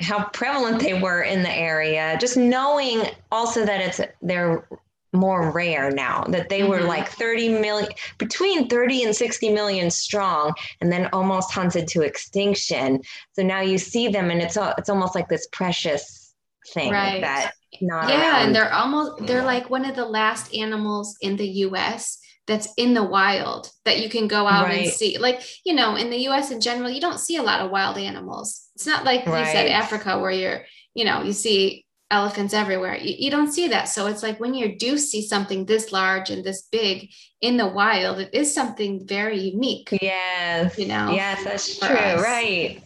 [0.00, 2.16] how prevalent they were in the area.
[2.20, 4.66] Just knowing also that it's they're
[5.14, 6.70] more rare now that they mm-hmm.
[6.70, 12.02] were like 30 million between 30 and 60 million strong and then almost hunted to
[12.02, 13.00] extinction
[13.32, 16.34] so now you see them and it's it's almost like this precious
[16.72, 17.20] thing right.
[17.20, 18.46] that not yeah around.
[18.46, 22.94] and they're almost they're like one of the last animals in the US that's in
[22.94, 24.84] the wild that you can go out right.
[24.84, 27.60] and see like you know in the US in general you don't see a lot
[27.60, 29.40] of wild animals it's not like right.
[29.40, 32.96] you said Africa where you're you know you see elephants everywhere.
[32.96, 33.84] You, you, don't see that.
[33.84, 37.66] So it's like when you do see something this large and this big in the
[37.66, 39.88] wild, it is something very unique.
[40.00, 40.78] Yes.
[40.78, 41.12] You know?
[41.12, 41.96] Yes, that's true.
[41.96, 42.22] Us.
[42.22, 42.82] Right.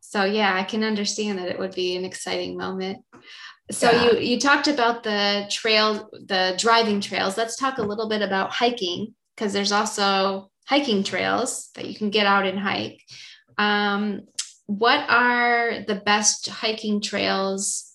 [0.00, 3.04] So yeah, I can understand that it would be an exciting moment.
[3.70, 4.12] So yeah.
[4.12, 7.36] you you talked about the trail, the driving trails.
[7.36, 12.10] Let's talk a little bit about hiking because there's also hiking trails that you can
[12.10, 13.00] get out and hike.
[13.58, 14.22] Um,
[14.66, 17.93] what are the best hiking trails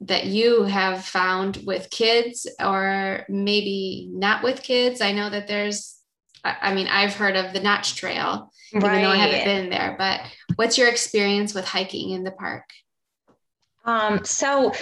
[0.00, 5.00] that you have found with kids or maybe not with kids?
[5.00, 5.98] I know that there's,
[6.44, 8.84] I mean, I've heard of the Notch Trail, right.
[8.84, 10.20] even though I haven't been there, but
[10.56, 12.64] what's your experience with hiking in the park?
[13.84, 14.72] Um, so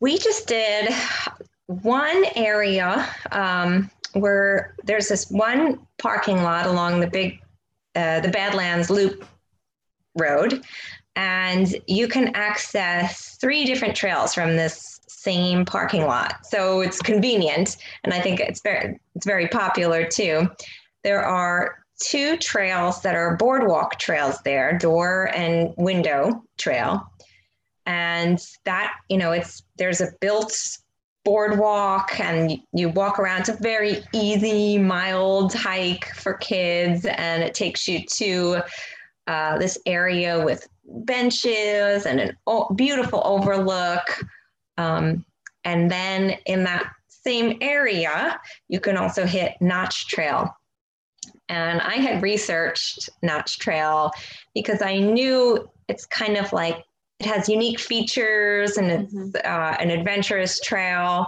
[0.00, 0.92] we just did
[1.66, 7.40] one area um, where there's this one parking lot along the big,
[7.94, 9.24] uh, the Badlands Loop
[10.16, 10.64] Road,
[11.18, 16.46] and you can access three different trails from this same parking lot.
[16.46, 20.48] So it's convenient, and I think it's very it's very popular too.
[21.02, 27.10] There are two trails that are boardwalk trails there, door and window trail.
[27.84, 30.78] And that, you know, it's there's a built
[31.24, 33.40] boardwalk and you walk around.
[33.40, 38.62] It's a very easy, mild hike for kids, and it takes you to
[39.26, 44.24] uh, this area with benches and a o- beautiful overlook.
[44.76, 45.24] Um,
[45.64, 50.54] and then in that same area, you can also hit Notch Trail.
[51.48, 54.10] And I had researched Notch Trail
[54.54, 56.84] because I knew it's kind of like
[57.20, 59.36] it has unique features and it's mm-hmm.
[59.36, 61.26] uh, an adventurous trail.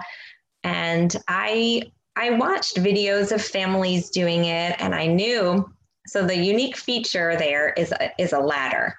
[0.62, 1.82] And I
[2.16, 5.64] I watched videos of families doing it, and I knew
[6.06, 8.98] so the unique feature there is a, is a ladder,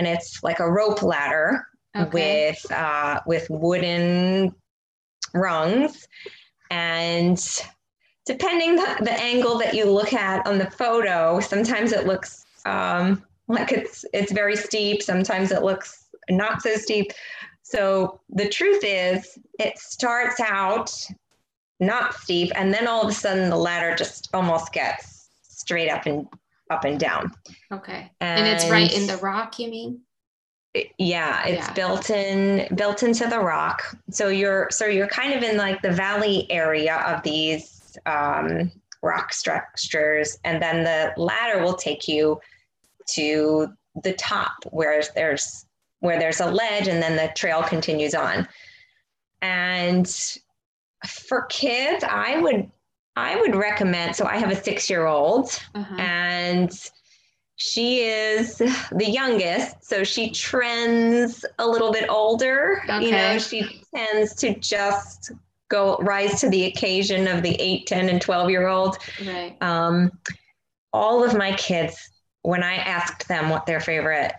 [0.00, 2.54] and it's like a rope ladder okay.
[2.54, 4.54] with uh, with wooden
[5.34, 6.08] rungs,
[6.70, 7.38] and
[8.24, 13.22] depending the, the angle that you look at on the photo, sometimes it looks um,
[13.46, 15.02] like it's it's very steep.
[15.02, 17.12] Sometimes it looks not so steep.
[17.62, 20.90] So the truth is, it starts out
[21.78, 26.06] not steep, and then all of a sudden the ladder just almost gets straight up
[26.06, 26.26] and
[26.70, 27.32] up and down.
[27.72, 28.10] Okay.
[28.20, 30.00] And, and it's right in the rock, you mean?
[30.98, 31.72] yeah, it's yeah.
[31.72, 33.96] built in built into the rock.
[34.10, 38.70] So you're so you're kind of in like the valley area of these um,
[39.02, 42.40] rock structures, and then the ladder will take you
[43.14, 43.68] to
[44.04, 45.66] the top where there's
[45.98, 48.46] where there's a ledge, and then the trail continues on.
[49.42, 50.06] And
[51.06, 52.70] for kids, I would
[53.16, 54.16] I would recommend.
[54.16, 55.96] So I have a six year old, uh-huh.
[55.98, 56.72] and
[57.56, 59.84] she is the youngest.
[59.84, 62.82] So she trends a little bit older.
[62.84, 63.04] Okay.
[63.04, 65.32] You know, she tends to just
[65.68, 68.96] go rise to the occasion of the 8, 10, and 12 year old.
[69.24, 69.56] Right.
[69.60, 70.10] Um,
[70.92, 72.10] all of my kids,
[72.42, 74.32] when I asked them what their favorite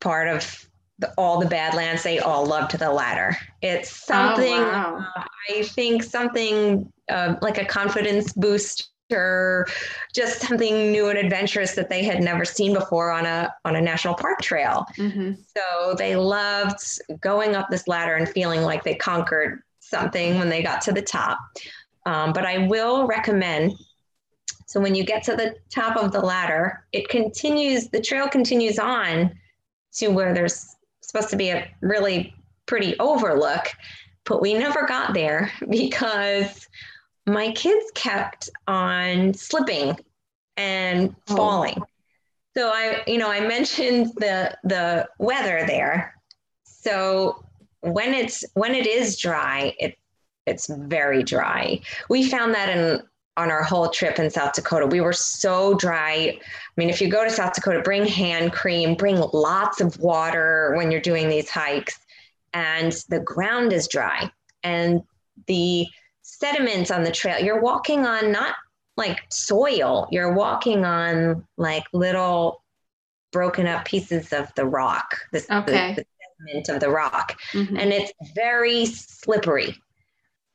[0.00, 3.36] part of the, all the Badlands, they all loved the ladder.
[3.62, 5.06] It's oh, something, oh, wow.
[5.16, 9.66] uh, I think, something uh, like a confidence booster,
[10.14, 13.80] just something new and adventurous that they had never seen before on a on a
[13.80, 14.86] national park trail.
[14.96, 15.34] Mm-hmm.
[15.56, 16.80] So they loved
[17.20, 21.02] going up this ladder and feeling like they conquered something when they got to the
[21.02, 21.38] top.
[22.06, 23.74] Um, but I will recommend.
[24.66, 27.88] So when you get to the top of the ladder, it continues.
[27.88, 29.32] The trail continues on
[29.94, 30.75] to where there's
[31.06, 32.34] supposed to be a really
[32.66, 33.68] pretty overlook,
[34.24, 36.68] but we never got there because
[37.26, 39.96] my kids kept on slipping
[40.56, 41.36] and oh.
[41.36, 41.82] falling.
[42.56, 46.14] So I, you know, I mentioned the the weather there.
[46.64, 47.44] So
[47.80, 49.98] when it's when it is dry, it
[50.46, 51.80] it's very dry.
[52.08, 53.02] We found that in
[53.36, 54.86] on our whole trip in South Dakota.
[54.86, 56.38] We were so dry.
[56.38, 56.40] I
[56.76, 60.90] mean, if you go to South Dakota, bring hand cream, bring lots of water when
[60.90, 61.98] you're doing these hikes.
[62.54, 64.30] And the ground is dry.
[64.62, 65.02] And
[65.46, 65.86] the
[66.22, 68.54] sediments on the trail, you're walking on not
[68.96, 72.62] like soil, you're walking on like little
[73.32, 75.94] broken up pieces of the rock, this, okay.
[75.94, 76.06] the, the
[76.38, 77.38] sediment of the rock.
[77.52, 77.76] Mm-hmm.
[77.76, 79.76] And it's very slippery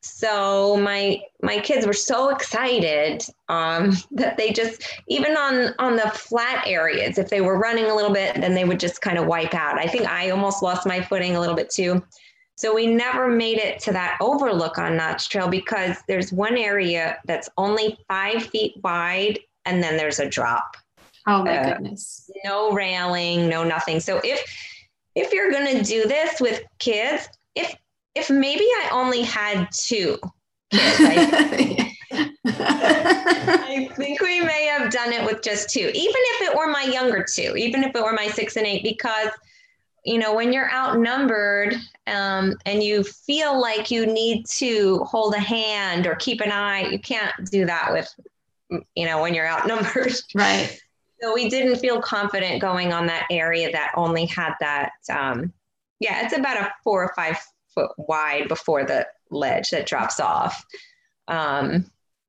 [0.01, 6.09] so my my kids were so excited um, that they just even on on the
[6.09, 9.27] flat areas if they were running a little bit then they would just kind of
[9.27, 9.77] wipe out.
[9.77, 12.03] I think i almost lost my footing a little bit too.
[12.55, 17.17] So we never made it to that overlook on notch trail because there's one area
[17.25, 20.77] that's only five feet wide and then there's a drop.
[21.27, 22.29] Oh my uh, goodness.
[22.43, 23.99] no railing no nothing.
[23.99, 24.43] So if
[25.13, 27.75] if you're going to do this with kids if
[28.15, 30.17] if maybe I only had two
[30.71, 31.95] kids, I,
[32.45, 36.83] I think we may have done it with just two, even if it were my
[36.83, 39.29] younger two, even if it were my six and eight, because
[40.03, 41.75] you know when you're outnumbered
[42.07, 46.87] um, and you feel like you need to hold a hand or keep an eye,
[46.89, 48.13] you can't do that with
[48.95, 50.13] you know when you're outnumbered.
[50.35, 50.79] Right.
[51.21, 54.93] So we didn't feel confident going on that area that only had that.
[55.07, 55.53] Um,
[55.99, 57.37] yeah, it's about a four or five
[57.73, 60.65] foot wide before the ledge that drops off.
[61.27, 61.85] Um,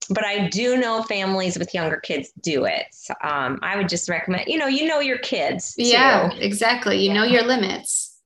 [0.08, 2.86] but I do know families with younger kids do it.
[3.22, 5.74] Um, I would just recommend, you know, you know your kids.
[5.74, 5.84] Too.
[5.84, 6.98] Yeah, exactly.
[6.98, 7.14] You yeah.
[7.14, 8.18] know your limits.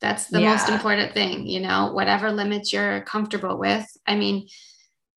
[0.00, 0.50] That's the yeah.
[0.50, 3.86] most important thing, you know, whatever limits you're comfortable with.
[4.06, 4.48] I mean,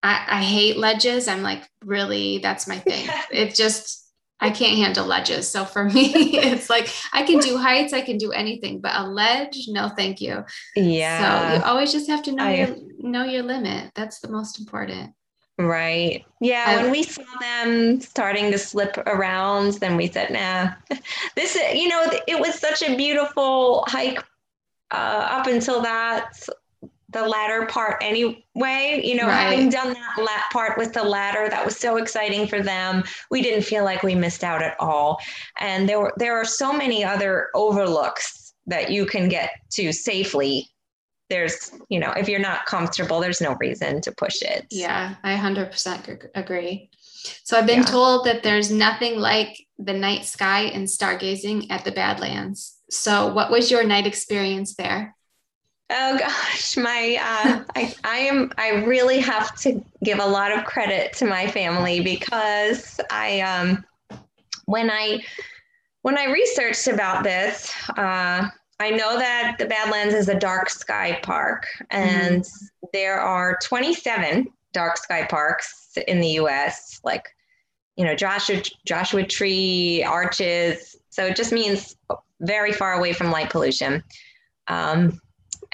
[0.03, 1.27] I, I hate ledges.
[1.27, 3.07] I'm like, really, that's my thing.
[3.31, 4.04] it just,
[4.39, 5.49] I can't handle ledges.
[5.49, 9.03] So for me, it's like I can do heights, I can do anything, but a
[9.03, 10.43] ledge, no, thank you.
[10.75, 11.51] Yeah.
[11.51, 13.91] So you always just have to know I, your know your limit.
[13.95, 15.13] That's the most important.
[15.57, 16.25] Right.
[16.41, 16.65] Yeah.
[16.67, 20.73] I, when we saw them starting to slip around, then we said, nah,
[21.35, 24.19] this, you know, it was such a beautiful hike
[24.91, 26.33] uh, up until that
[27.15, 29.01] the latter part anyway.
[29.03, 29.53] You know, right.
[29.53, 33.03] having done that part with the ladder, that was so exciting for them.
[33.31, 35.19] We didn't feel like we missed out at all.
[35.59, 40.69] And there were there are so many other overlooks that you can get to safely.
[41.29, 44.67] There's, you know, if you're not comfortable, there's no reason to push it.
[44.69, 46.91] Yeah, I 100% agree.
[47.43, 47.85] So I've been yeah.
[47.85, 52.75] told that there's nothing like the night sky and stargazing at the Badlands.
[52.91, 55.15] So what was your night experience there?
[55.89, 60.65] Oh gosh, my uh, I I am I really have to give a lot of
[60.65, 63.85] credit to my family because I um
[64.65, 65.23] when I
[66.01, 68.47] when I researched about this, uh,
[68.79, 72.85] I know that the Badlands is a dark sky park, and mm-hmm.
[72.91, 76.99] there are 27 dark sky parks in the U.S.
[77.03, 77.27] Like
[77.95, 80.95] you know Joshua Joshua Tree, Arches.
[81.11, 81.95] So it just means
[82.41, 84.03] very far away from light pollution.
[84.67, 85.21] Um,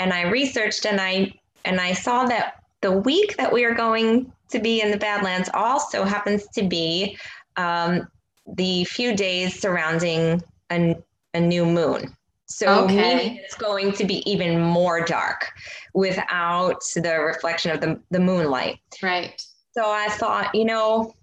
[0.02, 1.32] and I researched and I
[1.64, 5.50] and I saw that the week that we are going to be in the Badlands
[5.54, 7.18] also happens to be
[7.56, 8.08] um,
[8.56, 10.96] the few days surrounding a,
[11.36, 12.16] a new moon.
[12.48, 13.40] So okay.
[13.44, 15.52] it's going to be even more dark
[15.94, 18.80] without the reflection of the, the moonlight.
[19.04, 19.42] Right.
[19.74, 21.14] So I thought, you know,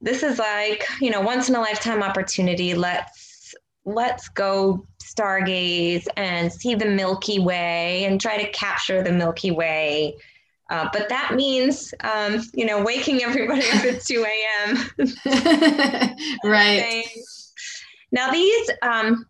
[0.00, 2.74] this is like, you know, once in a lifetime opportunity.
[2.74, 4.84] Let's let's go
[5.16, 10.16] stargaze and see the Milky Way and try to capture the Milky Way.
[10.70, 16.16] Uh, but that means, um, you know, waking everybody up at 2 a.m.
[16.44, 17.04] right.
[18.10, 19.26] Now, these, um,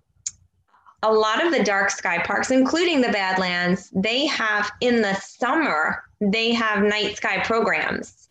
[1.03, 6.05] a lot of the dark sky parks, including the Badlands, they have in the summer,
[6.21, 8.29] they have night sky programs.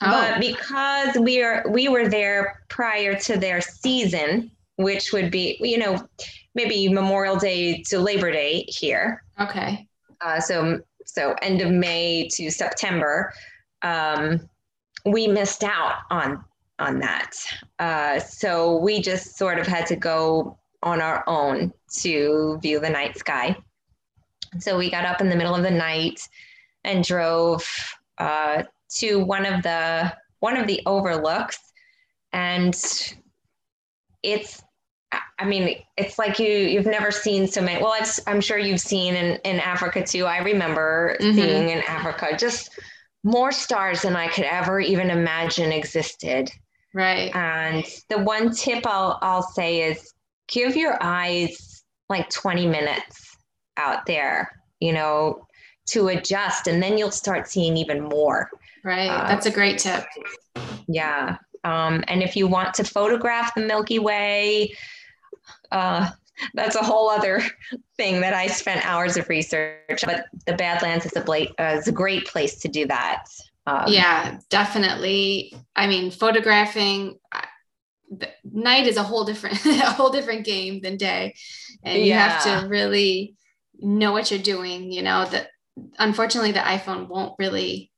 [0.00, 0.10] Oh.
[0.10, 5.76] But because we are we were there prior to their season, which would be, you
[5.76, 6.08] know,
[6.58, 9.22] maybe Memorial Day to Labor Day here.
[9.40, 9.86] Okay.
[10.20, 13.32] Uh, so so end of May to September,
[13.82, 14.48] um,
[15.06, 16.44] we missed out on
[16.80, 17.30] on that.
[17.78, 22.90] Uh, so we just sort of had to go on our own to view the
[22.90, 23.56] night sky.
[24.58, 26.20] So we got up in the middle of the night
[26.82, 27.64] and drove
[28.18, 28.64] uh,
[28.96, 31.58] to one of the one of the overlooks,
[32.32, 32.74] and
[34.24, 34.62] it's
[35.38, 37.82] I mean, it's like you you've never seen so many.
[37.82, 37.94] Well,
[38.26, 40.24] I'm sure you've seen in in Africa too.
[40.26, 41.36] I remember mm-hmm.
[41.36, 42.70] seeing in Africa just
[43.24, 46.50] more stars than I could ever even imagine existed.
[46.94, 47.34] Right.
[47.34, 50.12] And the one tip I'll I'll say is
[50.48, 53.36] give your eyes like 20 minutes
[53.76, 55.46] out there, you know,
[55.90, 58.50] to adjust, and then you'll start seeing even more.
[58.82, 59.08] Right.
[59.08, 60.04] Uh, That's a great tip.
[60.88, 61.36] Yeah.
[61.64, 64.74] Um, and if you want to photograph the Milky Way,
[65.70, 66.10] uh,
[66.54, 67.42] that's a whole other
[67.96, 70.04] thing that I spent hours of research.
[70.04, 73.24] But the Badlands is a, bla- uh, is a great place to do that.
[73.66, 75.54] Um, yeah, definitely.
[75.76, 77.18] I mean, photographing
[78.44, 81.34] night is a whole different a whole different game than day,
[81.82, 83.36] and you have to really
[83.78, 84.90] know what you're doing.
[84.90, 85.48] You know that
[85.98, 87.92] unfortunately the iPhone won't really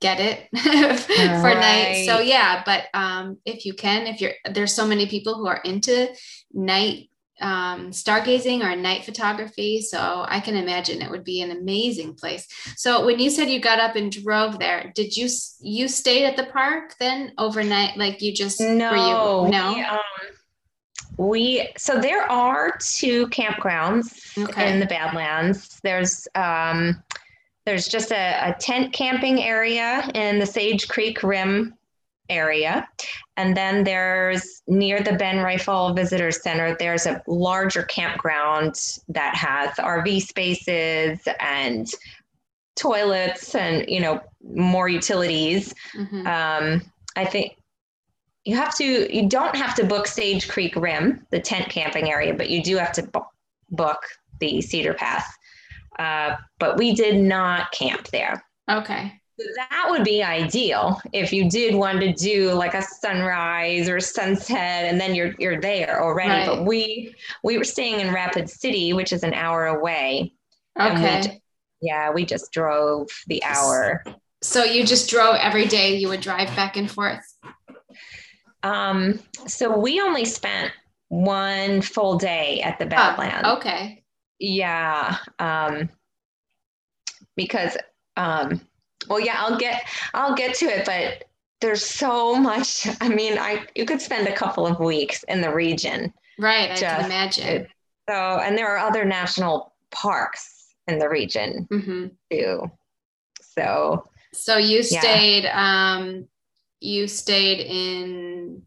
[0.00, 1.60] get it for right.
[1.60, 2.06] night.
[2.06, 5.60] So yeah, but um, if you can, if you're there's so many people who are
[5.64, 6.08] into
[6.52, 7.10] night
[7.40, 9.80] um, stargazing or night photography.
[9.80, 12.46] So I can imagine it would be an amazing place.
[12.76, 15.28] So when you said you got up and drove there, did you
[15.60, 17.96] you stayed at the park then overnight?
[17.96, 19.74] Like you just no you, no.
[19.74, 19.98] We, um,
[21.16, 24.72] we so there are two campgrounds okay.
[24.72, 25.80] in the Badlands.
[25.82, 27.02] There's um,
[27.66, 31.74] there's just a, a tent camping area in the Sage Creek Rim
[32.28, 32.88] area.
[33.36, 38.74] And then there's near the Ben Reifel Visitor Center, there's a larger campground
[39.08, 41.88] that has RV spaces and
[42.76, 44.20] toilets and, you know,
[44.54, 45.74] more utilities.
[45.94, 46.26] Mm-hmm.
[46.26, 46.82] Um,
[47.16, 47.56] I think
[48.44, 52.32] you have to you don't have to book Sage Creek Rim, the tent camping area,
[52.32, 53.20] but you do have to bu-
[53.70, 54.02] book
[54.38, 55.24] the Cedar Pass.
[56.00, 58.42] Uh, but we did not camp there.
[58.70, 59.12] Okay.
[59.56, 64.84] That would be ideal if you did want to do like a sunrise or sunset,
[64.84, 66.30] and then you're you're there already.
[66.30, 66.46] Right.
[66.46, 70.32] But we we were staying in Rapid City, which is an hour away.
[70.76, 71.40] and we Okay.
[71.82, 74.04] yeah, we just drove the hour.
[74.42, 75.96] So you just drove every day.
[75.96, 77.24] You would drive back and forth.
[78.62, 80.72] Um, so we only spent
[81.08, 83.48] one full day at the Oh, Badlands.
[83.58, 84.02] okay.
[84.40, 85.18] Yeah.
[85.38, 85.88] Um,
[87.36, 87.76] because
[88.16, 88.60] um,
[89.08, 91.24] well, yeah, I'll get I'll get to it, but
[91.60, 92.88] there's so much.
[93.00, 96.12] I mean, I you could spend a couple of weeks in the region.
[96.38, 96.70] Right.
[96.70, 97.66] I can imagine.
[98.08, 102.70] So, and there are other national parks in the region hmm too.
[103.40, 105.00] So, So you Yeah.
[105.00, 105.46] stayed.
[105.46, 106.26] Um,
[106.80, 108.62] you stayed in.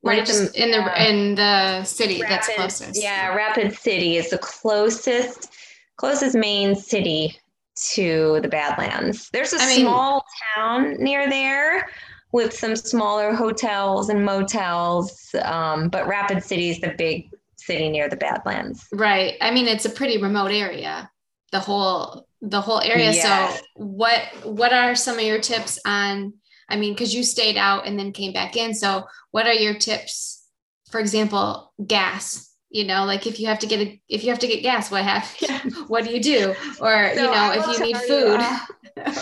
[0.00, 3.02] Where Like did you, in the in the city that's closest.
[3.02, 5.50] Yeah, Rapid City is the closest
[5.96, 7.36] closest main city
[7.94, 9.28] to the Badlands.
[9.32, 10.24] There's a I mean- small
[10.54, 11.88] town near there
[12.32, 18.08] with some smaller hotels and motels, um, but Rapid City is the big city near
[18.08, 18.86] the Badlands.
[18.92, 19.34] Right.
[19.40, 21.10] I mean, it's a pretty remote area.
[21.52, 23.12] The whole the whole area.
[23.14, 26.34] So what what are some of your tips on?
[26.68, 28.74] I mean, because you stayed out and then came back in.
[28.74, 30.46] So what are your tips?
[30.90, 32.44] For example, gas.
[32.70, 34.90] You know, like if you have to get a if you have to get gas,
[34.90, 35.34] what have
[35.88, 36.54] what do you do?
[36.80, 38.40] Or So you know, if you need food.
[38.40, 38.58] uh,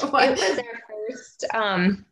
[0.10, 2.04] what- it was our first um,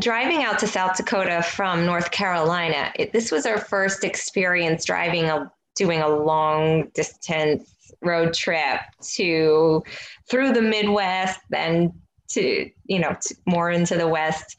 [0.00, 2.92] driving out to South Dakota from North Carolina.
[2.94, 7.70] It, this was our first experience driving a doing a long distance
[8.02, 8.80] road trip
[9.14, 9.82] to
[10.30, 11.92] through the Midwest, then
[12.28, 14.56] to you know to, more into the West,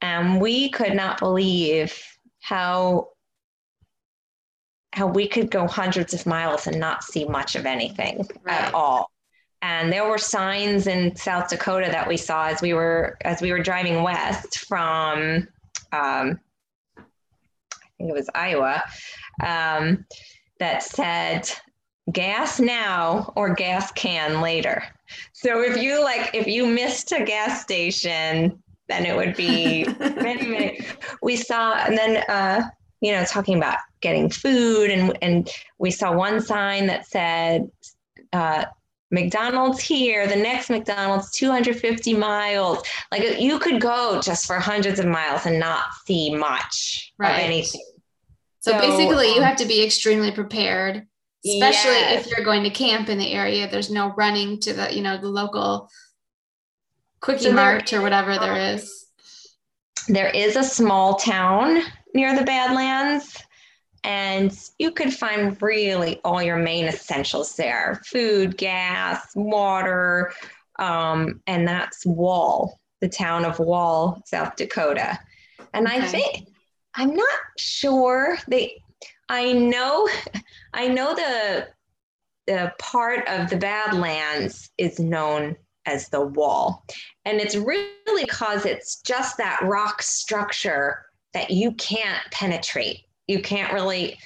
[0.00, 2.00] and we could not believe
[2.40, 3.08] how
[4.92, 8.62] how we could go hundreds of miles and not see much of anything Right.
[8.62, 9.10] at all
[9.60, 13.50] and there were signs in South Dakota that we saw as we were as we
[13.50, 15.48] were driving west from
[15.92, 16.38] um,
[16.96, 17.02] I
[17.98, 18.82] think it was Iowa
[19.44, 20.04] um,
[20.60, 21.50] that said
[22.12, 24.82] gas now or gas can later.
[25.32, 30.46] So if you like if you missed a gas station, then it would be many
[30.46, 30.80] many.
[31.22, 32.68] We saw and then uh,
[33.00, 37.70] you know talking about getting food and and we saw one sign that said.
[38.32, 38.64] Uh,
[39.10, 42.82] McDonald's here, the next McDonald's 250 miles.
[43.10, 47.30] Like you could go just for hundreds of miles and not see much Right.
[47.32, 47.80] of anything.
[48.60, 51.06] So, So, basically, you um, have to be extremely prepared,
[51.46, 52.26] especially Yes.
[52.26, 53.66] if you're going to camp in the area.
[53.70, 55.88] There's no running to the, you know, the local
[57.20, 59.06] quickie So mart or whatever there um, is.
[60.08, 61.82] There is a small town
[62.14, 63.42] near the Badlands,
[64.04, 70.32] and you could find really all your main essentials there food, gas, water,
[70.78, 75.18] um, and that's Wall, the town of Wall, South Dakota.
[75.74, 76.48] And I think,
[76.94, 78.80] I'm not sure they,
[79.28, 80.08] I know,
[80.72, 81.68] I know the,
[82.46, 85.56] the part of the Badlands is known
[85.88, 86.84] as the Wall.
[87.24, 93.00] And it's really because it's just that rock structure that you can't penetrate.
[93.26, 94.18] You can't really,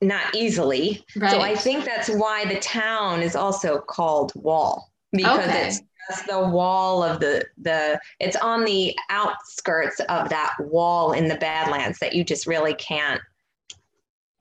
[0.00, 1.04] not easily.
[1.16, 1.30] Right.
[1.30, 5.66] So I think that's why the town is also called Wall because Okay.
[5.68, 7.98] it's just the wall of the the.
[8.20, 13.20] It's on the outskirts of that wall in the Badlands that you just really can't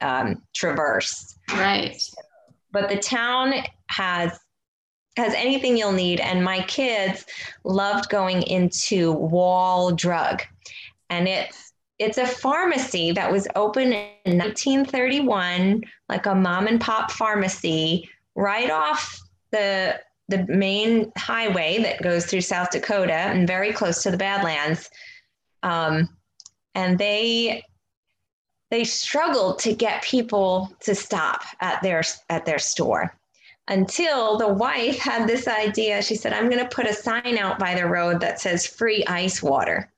[0.01, 1.97] um, traverse right.
[2.71, 3.53] but the town
[3.89, 4.38] has
[5.18, 6.20] has anything you'll need.
[6.20, 7.26] And my kids
[7.63, 10.41] loved going into wall drug.
[11.09, 17.09] And it's it's a pharmacy that was open in 1931 like a mom and pop
[17.09, 24.03] pharmacy right off the the main highway that goes through south dakota and very close
[24.03, 24.89] to the badlands.
[25.63, 26.09] Um,
[26.74, 27.63] and they
[28.72, 33.18] they struggled to get people to stop at their at their store
[33.68, 36.01] until the wife had this idea.
[36.01, 39.03] She said i'm going to put a sign out by the road that says free
[39.05, 39.91] ice water.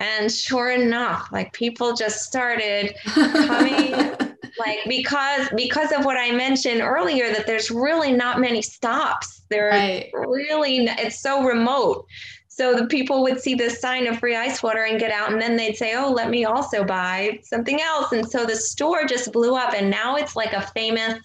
[0.00, 3.92] And sure enough like people just started Coming-
[4.58, 9.42] like because because of what i mentioned earlier that there's really not many stops.
[9.50, 10.10] There right.
[10.14, 12.06] really it's so remote.
[12.48, 15.40] So the people would see this sign of free ice water and get out and
[15.40, 18.10] then they'd say oh let me also buy something else.
[18.12, 21.20] And so the store just blew up and now it's like a famous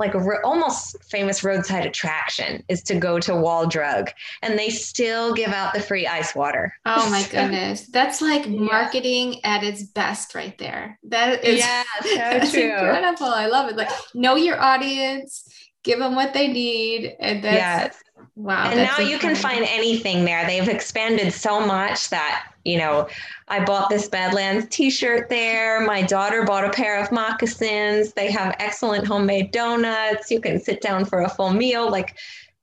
[0.00, 4.10] like a ro- almost famous roadside attraction is to go to Wall Drug,
[4.42, 6.74] and they still give out the free ice water.
[6.86, 8.58] Oh my goodness, that's like Yeah.
[8.60, 10.98] marketing at its best, right there.
[11.04, 12.62] That is Yeah, so that's true.
[12.62, 13.26] incredible.
[13.26, 13.76] I love it.
[13.76, 15.46] Like know your audience,
[15.84, 18.02] give them what they need, and that's Yes.
[18.42, 18.70] Wow.
[18.70, 20.46] and now you can find anything there.
[20.46, 23.08] They've expanded so much that, you know,
[23.48, 25.80] I bought this Badlands t shirt there.
[25.82, 28.12] My daughter bought a pair of moccasins.
[28.12, 30.30] They have excellent homemade donuts.
[30.30, 31.90] You can sit down for a full meal.
[31.90, 32.16] Like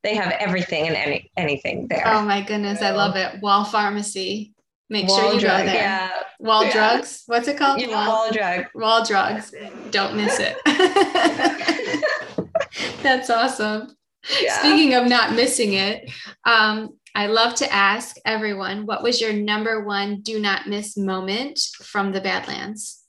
[0.03, 2.03] they have everything and any, anything there.
[2.05, 3.41] Oh my goodness, I love it.
[3.41, 4.53] Wall Pharmacy.
[4.89, 5.75] Make sure you drug, go there.
[5.75, 6.09] Yeah.
[6.39, 6.71] Wall Yeah.
[6.71, 7.23] drugs.
[7.25, 7.82] What's it called?
[7.82, 8.65] Yeah, Wall, wall drug.
[8.73, 9.53] wall drugs.
[9.91, 10.55] Don't miss it.
[13.03, 13.97] That's awesome.
[14.41, 14.59] Yeah.
[14.59, 16.09] Speaking of not missing it,
[16.45, 21.59] um, I love to ask everyone what was your number one do not miss moment
[21.82, 23.03] from the Badlands?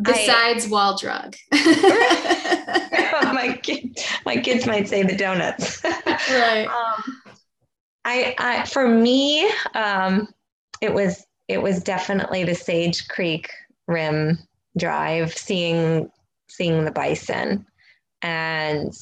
[0.00, 1.34] Besides wall drug.
[1.52, 5.82] my kid, my kids might say the donuts.
[6.30, 6.66] right.
[6.66, 7.22] um,
[8.04, 10.28] I, I, for me, um,
[10.80, 13.50] it was it was definitely the Sage Creek
[13.88, 14.38] Rim
[14.76, 16.10] Drive, seeing
[16.48, 17.66] seeing the bison
[18.22, 18.94] and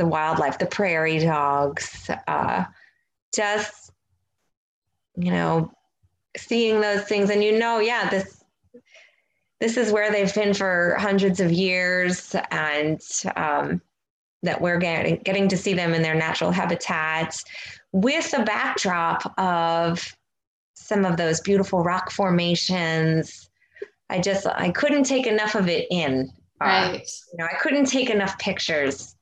[0.00, 2.64] the wildlife, the prairie dogs, uh,
[3.34, 3.92] just
[5.14, 5.70] you know,
[6.38, 8.42] seeing those things, and you know, yeah, this
[9.60, 12.98] this is where they've been for hundreds of years, and
[13.36, 13.82] um,
[14.42, 17.36] that we're getting getting to see them in their natural habitat
[17.92, 20.16] with a backdrop of
[20.72, 23.50] some of those beautiful rock formations.
[24.08, 26.32] I just I couldn't take enough of it in.
[26.58, 27.10] Uh, Right.
[27.32, 29.14] you know, I couldn't take enough pictures.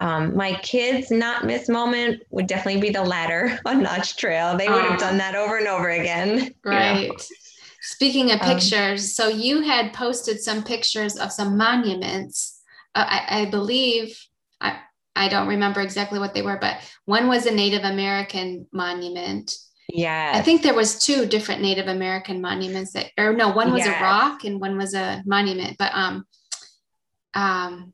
[0.00, 4.56] Um, my kids' not miss moment would definitely be the ladder on Notch Trail.
[4.56, 4.96] They would have Aw.
[5.08, 6.38] done that over and over again.
[6.38, 6.70] you know.
[6.70, 7.10] Right.
[7.80, 12.60] Speaking of Um, pictures, so you had posted some pictures of some monuments.
[12.94, 14.18] Uh, I, I believe
[14.60, 14.78] I
[15.16, 19.54] I don't remember exactly what they were, but one was a Native American monument.
[19.88, 20.32] Yeah.
[20.34, 24.00] I think there was two different Native American monuments that, or no, one was Yes.
[24.00, 25.76] a rock and one was a monument.
[25.78, 26.24] But um,
[27.34, 27.92] um,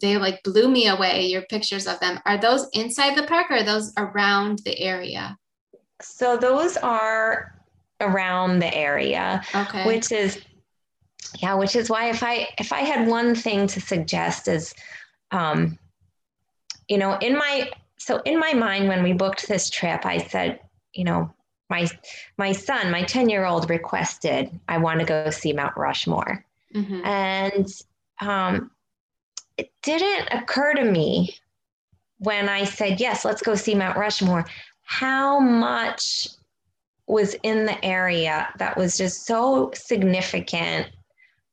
[0.00, 1.26] they like blew me away.
[1.26, 5.36] Your pictures of them are those inside the park or are those around the area?
[6.02, 7.54] So those are
[8.00, 9.42] around the area.
[9.54, 9.86] Okay.
[9.86, 10.38] which is
[11.42, 14.74] yeah which is why if i if i had one thing to suggest is
[15.30, 15.78] um
[16.88, 20.58] you know in my so in my mind when we booked this trip i said
[20.92, 21.32] you know
[21.68, 21.86] my
[22.38, 26.44] my son my 10 year old requested i want to go see mount rushmore
[26.74, 27.04] Mhm.
[27.04, 27.66] and
[28.20, 28.70] um
[29.60, 31.36] it didn't occur to me
[32.18, 34.44] when i said yes let's go see mount rushmore
[34.82, 36.28] how much
[37.06, 40.88] was in the area that was just so significant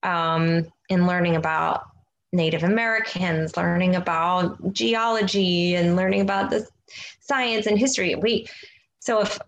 [0.03, 1.87] um, in learning about
[2.31, 6.67] Native Americans, learning about geology, and learning about the
[7.19, 8.15] science and history.
[8.15, 8.47] We
[8.99, 9.39] so if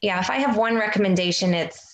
[0.00, 1.91] yeah, if I have one recommendation, it's it's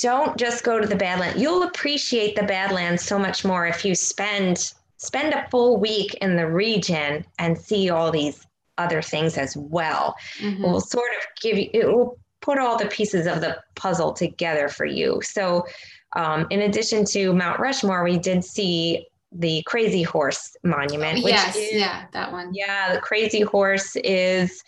[0.00, 1.40] don't just go to the Badlands.
[1.40, 6.36] You'll appreciate the Badlands so much more if you spend spend a full week in
[6.36, 8.46] the region and see all these
[8.78, 10.60] other things as well Mhm.
[10.60, 14.68] will sort of give you it will put all the pieces of the puzzle together
[14.68, 15.66] for you so
[16.14, 21.56] um, in addition to mount rushmore we did see the crazy horse monument which yes,
[21.56, 22.50] is, yeah, that one.
[22.54, 24.62] yeah the crazy horse is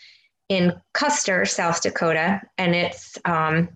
[0.49, 3.69] in custer south dakota and it's um,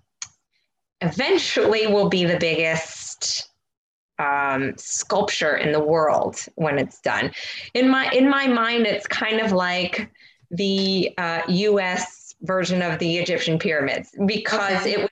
[1.01, 3.49] eventually will be the biggest
[4.19, 7.33] um, sculpture in the world when it's done.
[7.75, 10.11] In my in my mind, it's kind of like
[10.51, 12.35] the uh, U.S.
[12.43, 14.93] version of the Egyptian pyramids because Okay.
[14.95, 15.11] it was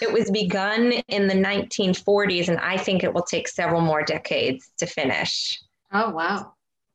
[0.00, 4.70] it was begun in the 1940s, and I think it will take several more decades
[4.78, 5.60] to finish.
[5.92, 6.54] Oh wow.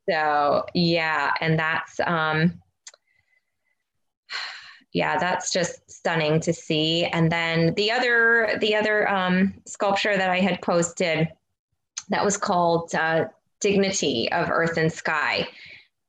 [0.09, 2.61] So yeah, and that's um
[4.93, 7.05] yeah, that's just stunning to see.
[7.05, 11.29] And then the other the other um, sculpture that I had posted
[12.09, 13.25] that was called uh,
[13.59, 15.47] "Dignity of Earth and Sky,"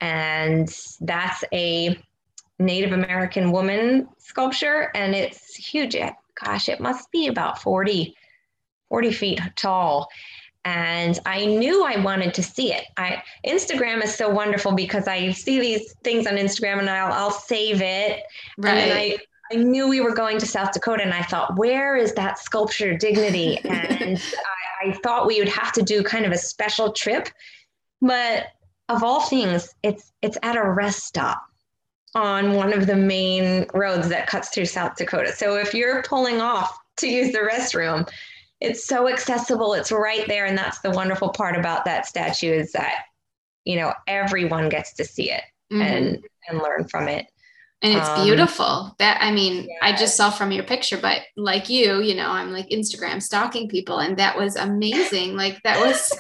[0.01, 0.69] and
[1.01, 1.99] that's a
[2.59, 5.97] Native American woman sculpture, and it's huge.
[6.43, 8.15] Gosh, it must be about 40,
[8.89, 10.09] 40 feet tall.
[10.65, 12.85] And I knew I wanted to see it.
[12.97, 17.31] I Instagram is so wonderful because I see these things on Instagram and I'll, I'll
[17.31, 18.23] save it.
[18.57, 19.19] And Right.
[19.21, 22.39] I, I knew we were going to South Dakota and I thought, where is that
[22.39, 23.59] sculpture dignity?
[23.65, 24.19] And
[24.83, 27.29] I, I thought we would have to do kind of a special trip.
[28.01, 28.47] But
[28.89, 31.43] of all things, it's it's at a rest stop
[32.15, 35.33] on one of the main roads that cuts through South Dakota.
[35.33, 38.09] So if you're pulling off to use the restroom,
[38.65, 39.75] it's so accessible.
[39.75, 40.47] It's right there.
[40.47, 43.05] And that's the wonderful part about that statue is that,
[43.65, 45.43] you know, everyone gets to see it
[45.73, 45.83] mm-hmm.
[45.83, 47.27] and, and learn from it.
[47.83, 48.97] And it's um, beautiful.
[48.99, 49.79] That I mean, yes.
[49.83, 53.69] I just saw from your picture, but like you, you know, I'm like Instagram stalking
[53.69, 55.37] people, and that was amazing.
[55.37, 56.11] like that was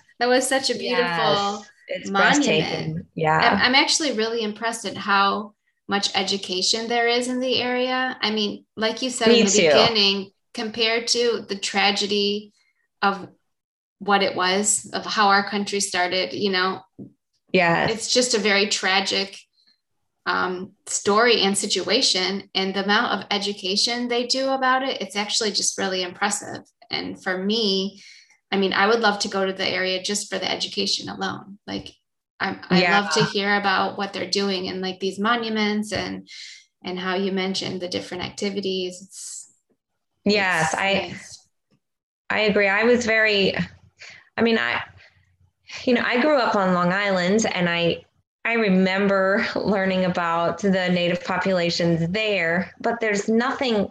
[0.20, 1.70] that was such a beautiful yes.
[1.88, 3.06] it's monument.
[3.16, 3.58] Yeah.
[3.60, 5.54] I'm actually really impressed at how
[5.88, 8.16] much education there is in the area.
[8.20, 9.66] I mean, like you said Me in the too.
[9.66, 12.52] beginning, compared to the tragedy
[13.02, 13.28] of
[13.98, 16.80] what it was, of how our country started, you know,
[17.52, 19.36] yeah, it's just a very tragic
[20.26, 22.48] um, story and situation.
[22.54, 26.62] And the amount of education they do about it, it's actually just really impressive.
[26.90, 28.02] And for me,
[28.50, 31.58] I mean, I would love to go to the area just for the education alone.
[31.66, 31.92] Like
[32.40, 33.00] I, I yeah.
[33.00, 36.28] love to hear about what they're doing and like these monuments and
[36.82, 39.02] and how you mentioned the different activities.
[39.02, 39.39] It's,
[40.24, 41.14] yes, I.
[42.30, 42.68] I agree.
[42.68, 43.54] I was very
[44.36, 44.82] I mean, I
[45.84, 48.04] you know, I grew up on Long Island and I
[48.44, 53.88] I remember learning about the native populations there, but there's nothing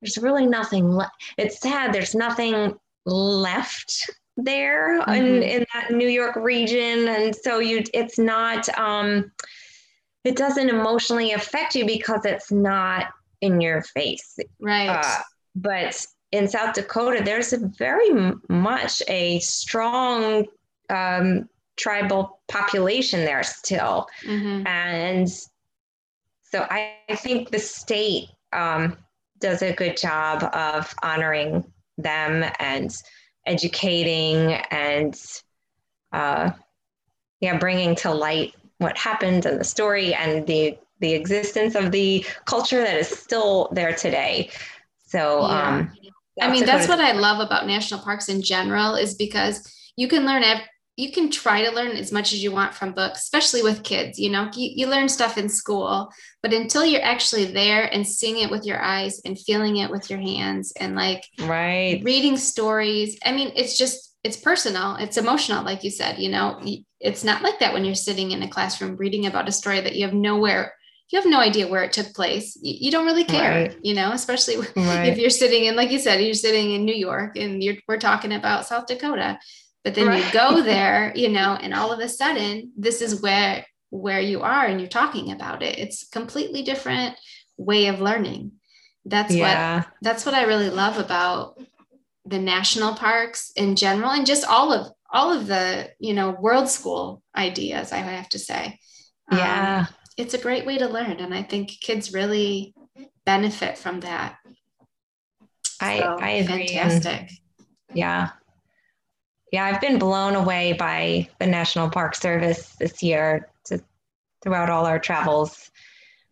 [0.00, 5.12] there's really nothing le- it's sad there's nothing left there mm-hmm.
[5.12, 7.08] in, in that New York region.
[7.08, 9.32] And so you it's not um
[10.24, 13.06] it doesn't emotionally affect you because it's not
[13.40, 14.38] in your face.
[14.60, 14.88] Right.
[14.88, 15.22] Uh,
[15.54, 18.10] but in South Dakota, there's a very
[18.48, 20.46] much a strong
[20.90, 24.06] um, tribal population there still.
[24.24, 24.66] Mm-hmm.
[24.66, 25.28] And
[26.42, 28.96] so I, I, think the state um,
[29.38, 31.64] does a good job of honoring
[31.98, 32.94] them and
[33.46, 35.20] educating and
[36.12, 36.50] uh,
[37.40, 42.24] yeah, bringing to light what happened and the story and the the existence of the
[42.44, 44.50] culture that is still there today.
[45.06, 45.76] So, yeah.
[45.78, 45.92] um,
[46.40, 50.24] I mean, that's what I love about national parks in general is because you can
[50.24, 50.66] learn ev-
[50.98, 54.18] you can try to learn as much as you want from books, especially with kids.
[54.18, 56.10] You know, you, you learn stuff in school,
[56.42, 60.10] but until you're actually there and seeing it with your eyes and feeling it with
[60.10, 65.64] your hands and like right reading stories, I mean, it's just it's personal, it's emotional,
[65.64, 66.18] like you said.
[66.18, 66.60] You know,
[67.00, 69.94] it's not like that when you're sitting in a classroom reading about a story that
[69.94, 70.74] you have nowhere
[71.10, 72.56] you have no idea where it took place.
[72.60, 73.76] You, you don't really care, right.
[73.82, 75.08] you know, especially right.
[75.08, 77.98] if you're sitting in, like you said, you're sitting in New York and you're, we're
[77.98, 79.38] talking about South Dakota.
[79.84, 80.24] But then right.
[80.24, 84.42] you go there, you know, and all of a sudden, this is where where you
[84.42, 85.78] are and you're talking about it.
[85.78, 87.16] It's a completely different
[87.56, 88.52] way of learning.
[89.06, 89.76] That's yeah.
[89.76, 91.58] what that's what I really love about
[92.26, 96.68] the national parks in general and just all of all of the, you know, world
[96.68, 98.78] school ideas, I have to say.
[99.32, 99.86] Yeah.
[99.88, 102.74] Um, it's a great way to learn and I think kids really
[103.24, 104.36] benefit from that.
[105.80, 106.68] I so, I agree.
[106.68, 107.30] Fantastic.
[107.94, 108.30] Yeah
[109.52, 113.82] yeah, I've been blown away by the National Park Service this year to,
[114.42, 115.70] throughout all our travels.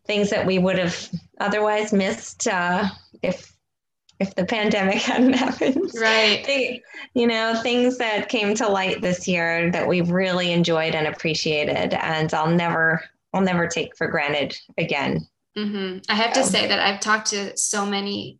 [0.06, 1.08] Things that we would have
[1.40, 2.88] otherwise missed uh,
[3.22, 3.52] if
[4.18, 5.90] if the pandemic hadn't happened.
[5.98, 6.44] Right.
[6.46, 6.82] They,
[7.14, 11.94] you know, things that came to light this year that we've really enjoyed and appreciated,
[11.94, 13.02] and I'll never
[13.32, 15.26] I'll never take for granted again.
[15.56, 15.98] Mm-hmm.
[16.08, 16.42] I have so.
[16.42, 18.38] to say that I've talked to so many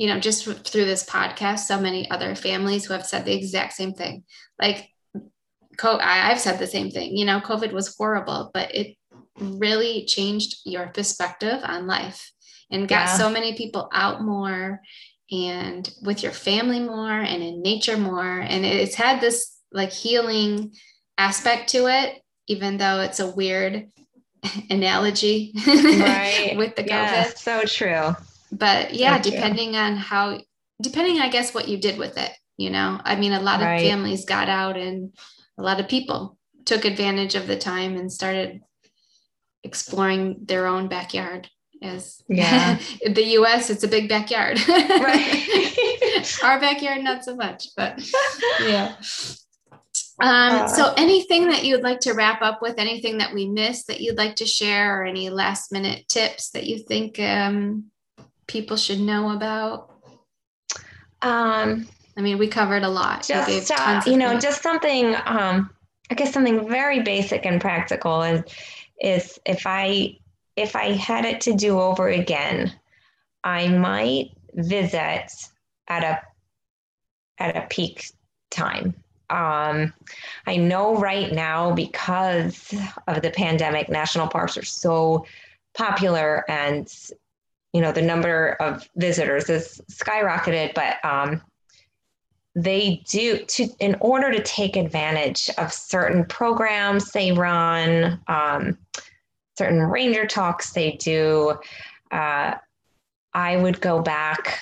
[0.00, 3.74] you know, just through this podcast, so many other families who have said the exact
[3.74, 4.24] same thing.
[4.58, 4.88] Like,
[5.82, 7.16] I've said the same thing.
[7.16, 8.96] You know, COVID was horrible, but it
[9.38, 12.32] really changed your perspective on life
[12.70, 13.16] and got yeah.
[13.16, 14.80] so many people out more
[15.30, 18.38] and with your family more and in nature more.
[18.38, 20.72] And it's had this like healing
[21.18, 23.88] aspect to it, even though it's a weird
[24.70, 26.54] analogy right.
[26.56, 26.88] with the COVID.
[26.88, 28.14] Yeah, so true
[28.52, 29.80] but yeah Thank depending you.
[29.80, 30.40] on how
[30.80, 33.76] depending i guess what you did with it you know i mean a lot right.
[33.76, 35.12] of families got out and
[35.58, 38.60] a lot of people took advantage of the time and started
[39.62, 41.48] exploring their own backyard
[41.82, 48.02] as yeah the us it's a big backyard right our backyard not so much but
[48.62, 48.94] yeah
[50.20, 53.86] um, uh, so anything that you'd like to wrap up with anything that we missed
[53.86, 57.86] that you'd like to share or any last minute tips that you think um,
[58.46, 59.94] people should know about?
[61.22, 63.26] Um, I mean, we covered a lot.
[63.26, 65.70] Just, uh, you know, just something, um,
[66.10, 68.42] I guess something very basic and practical is,
[69.00, 70.18] is if I,
[70.56, 72.72] if I had it to do over again,
[73.42, 75.30] I might visit
[75.88, 76.20] at a,
[77.42, 78.10] at a peak
[78.50, 78.94] time.
[79.30, 79.92] Um,
[80.46, 82.74] I know right now because
[83.06, 85.24] of the pandemic, national parks are so
[85.74, 86.92] popular and
[87.72, 91.40] you know the number of visitors has skyrocketed but um,
[92.54, 98.76] they do to in order to take advantage of certain programs they run um,
[99.56, 101.56] certain ranger talks they do
[102.10, 102.54] uh,
[103.32, 104.60] i would go back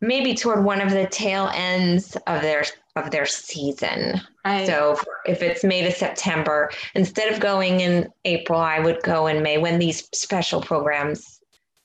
[0.00, 2.64] maybe toward one of the tail ends of their
[2.98, 4.66] of their season right.
[4.66, 4.96] so
[5.26, 9.58] if it's may to september instead of going in april i would go in may
[9.58, 11.40] when these special programs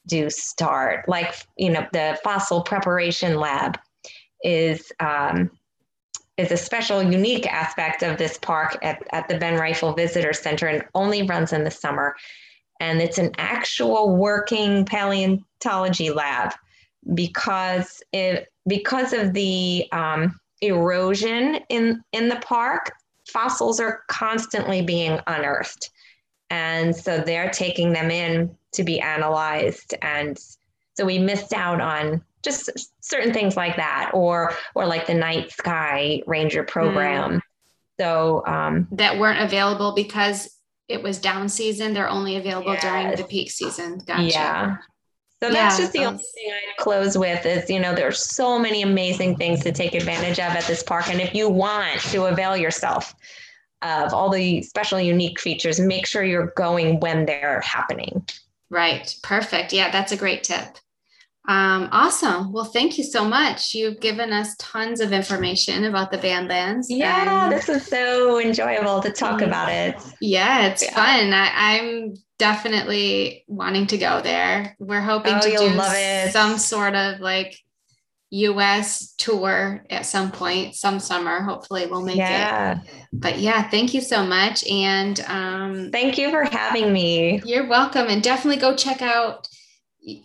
[0.07, 3.77] do start like you know the fossil preparation lab
[4.43, 5.49] is um,
[6.37, 10.67] is a special, unique aspect of this park at, at the Ben Reifel Visitor Center
[10.67, 12.15] and only runs in the summer.
[12.79, 16.53] And it's an actual working paleontology lab
[17.13, 22.91] because it because of the um, erosion in in the park,
[23.27, 25.89] fossils are constantly being unearthed,
[26.49, 29.95] and so they're taking them in to be analyzed.
[30.01, 30.37] And
[30.95, 35.51] so we missed out on just certain things like that or or like the night
[35.51, 37.41] sky ranger program mm.
[37.99, 40.57] so um, that weren't available because
[40.89, 42.81] it was down season they're only available yes.
[42.81, 44.77] during the peak season gotcha yeah
[45.43, 48.57] so that's yeah, just the only thing I'd close with is, you know, there's so
[48.57, 51.09] many amazing things to take advantage of at this park.
[51.09, 53.13] And if you want to avail yourself
[53.81, 58.25] of all the special unique features, make sure you're going when they're happening.
[58.69, 59.13] Right.
[59.21, 59.73] Perfect.
[59.73, 60.77] Yeah, that's a great tip.
[61.49, 62.53] Um, awesome.
[62.53, 63.73] Well, thank you so much.
[63.73, 66.89] You've given us tons of information about the Badlands.
[66.89, 69.47] Yeah, and, this is so enjoyable to talk mm.
[69.47, 70.01] about it.
[70.21, 70.93] Yeah, it's yeah.
[70.93, 71.33] fun.
[71.33, 72.13] I, am
[72.43, 74.75] definitely wanting to go there.
[74.77, 77.57] We're hoping oh, to do some sort of like
[78.31, 81.41] US tour at some point, some summer.
[81.41, 82.81] Hopefully, we'll make yeah.
[82.81, 82.89] it.
[83.13, 84.67] But yeah, thank you so much.
[84.67, 87.41] And um, thank you for having me.
[87.45, 88.07] You're welcome.
[88.09, 89.47] And definitely go check out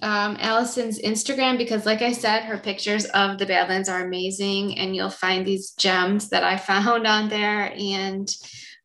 [0.03, 4.97] um, Allison's Instagram because, like I said, her pictures of the Badlands are amazing, and
[4.97, 7.73] you'll find these gems that I found on there.
[7.79, 8.29] And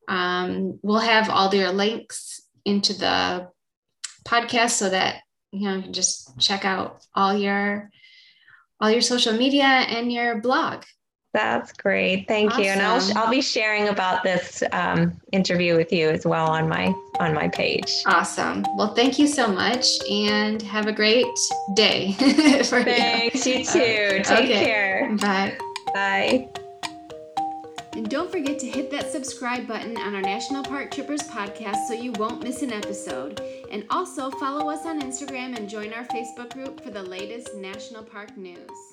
[0.07, 2.32] um, we'll have all your links
[2.66, 3.49] into the
[4.26, 7.89] podcast so that you know you can just check out all your
[8.80, 10.84] all your social media and your blog.
[11.34, 12.28] That's great.
[12.28, 12.64] Thank awesome.
[12.64, 12.70] you.
[12.70, 16.93] And I'll, I'll be sharing about this um, interview with you as well on my
[17.20, 17.91] on my page.
[18.05, 18.64] Awesome.
[18.76, 21.26] Well, thank you so much and have a great
[21.74, 22.11] day.
[22.20, 23.47] Thanks.
[23.47, 24.22] You, you too.
[24.24, 24.64] Take okay.
[24.64, 25.18] care.
[25.18, 25.57] Bye.
[25.93, 26.62] Bye.
[27.96, 31.94] And don't forget to hit that subscribe button on our National Park Trippers podcast so
[31.94, 33.39] you won't miss an episode.
[33.72, 38.04] And also follow us on Instagram and join our Facebook group for the latest National
[38.04, 38.93] Park news.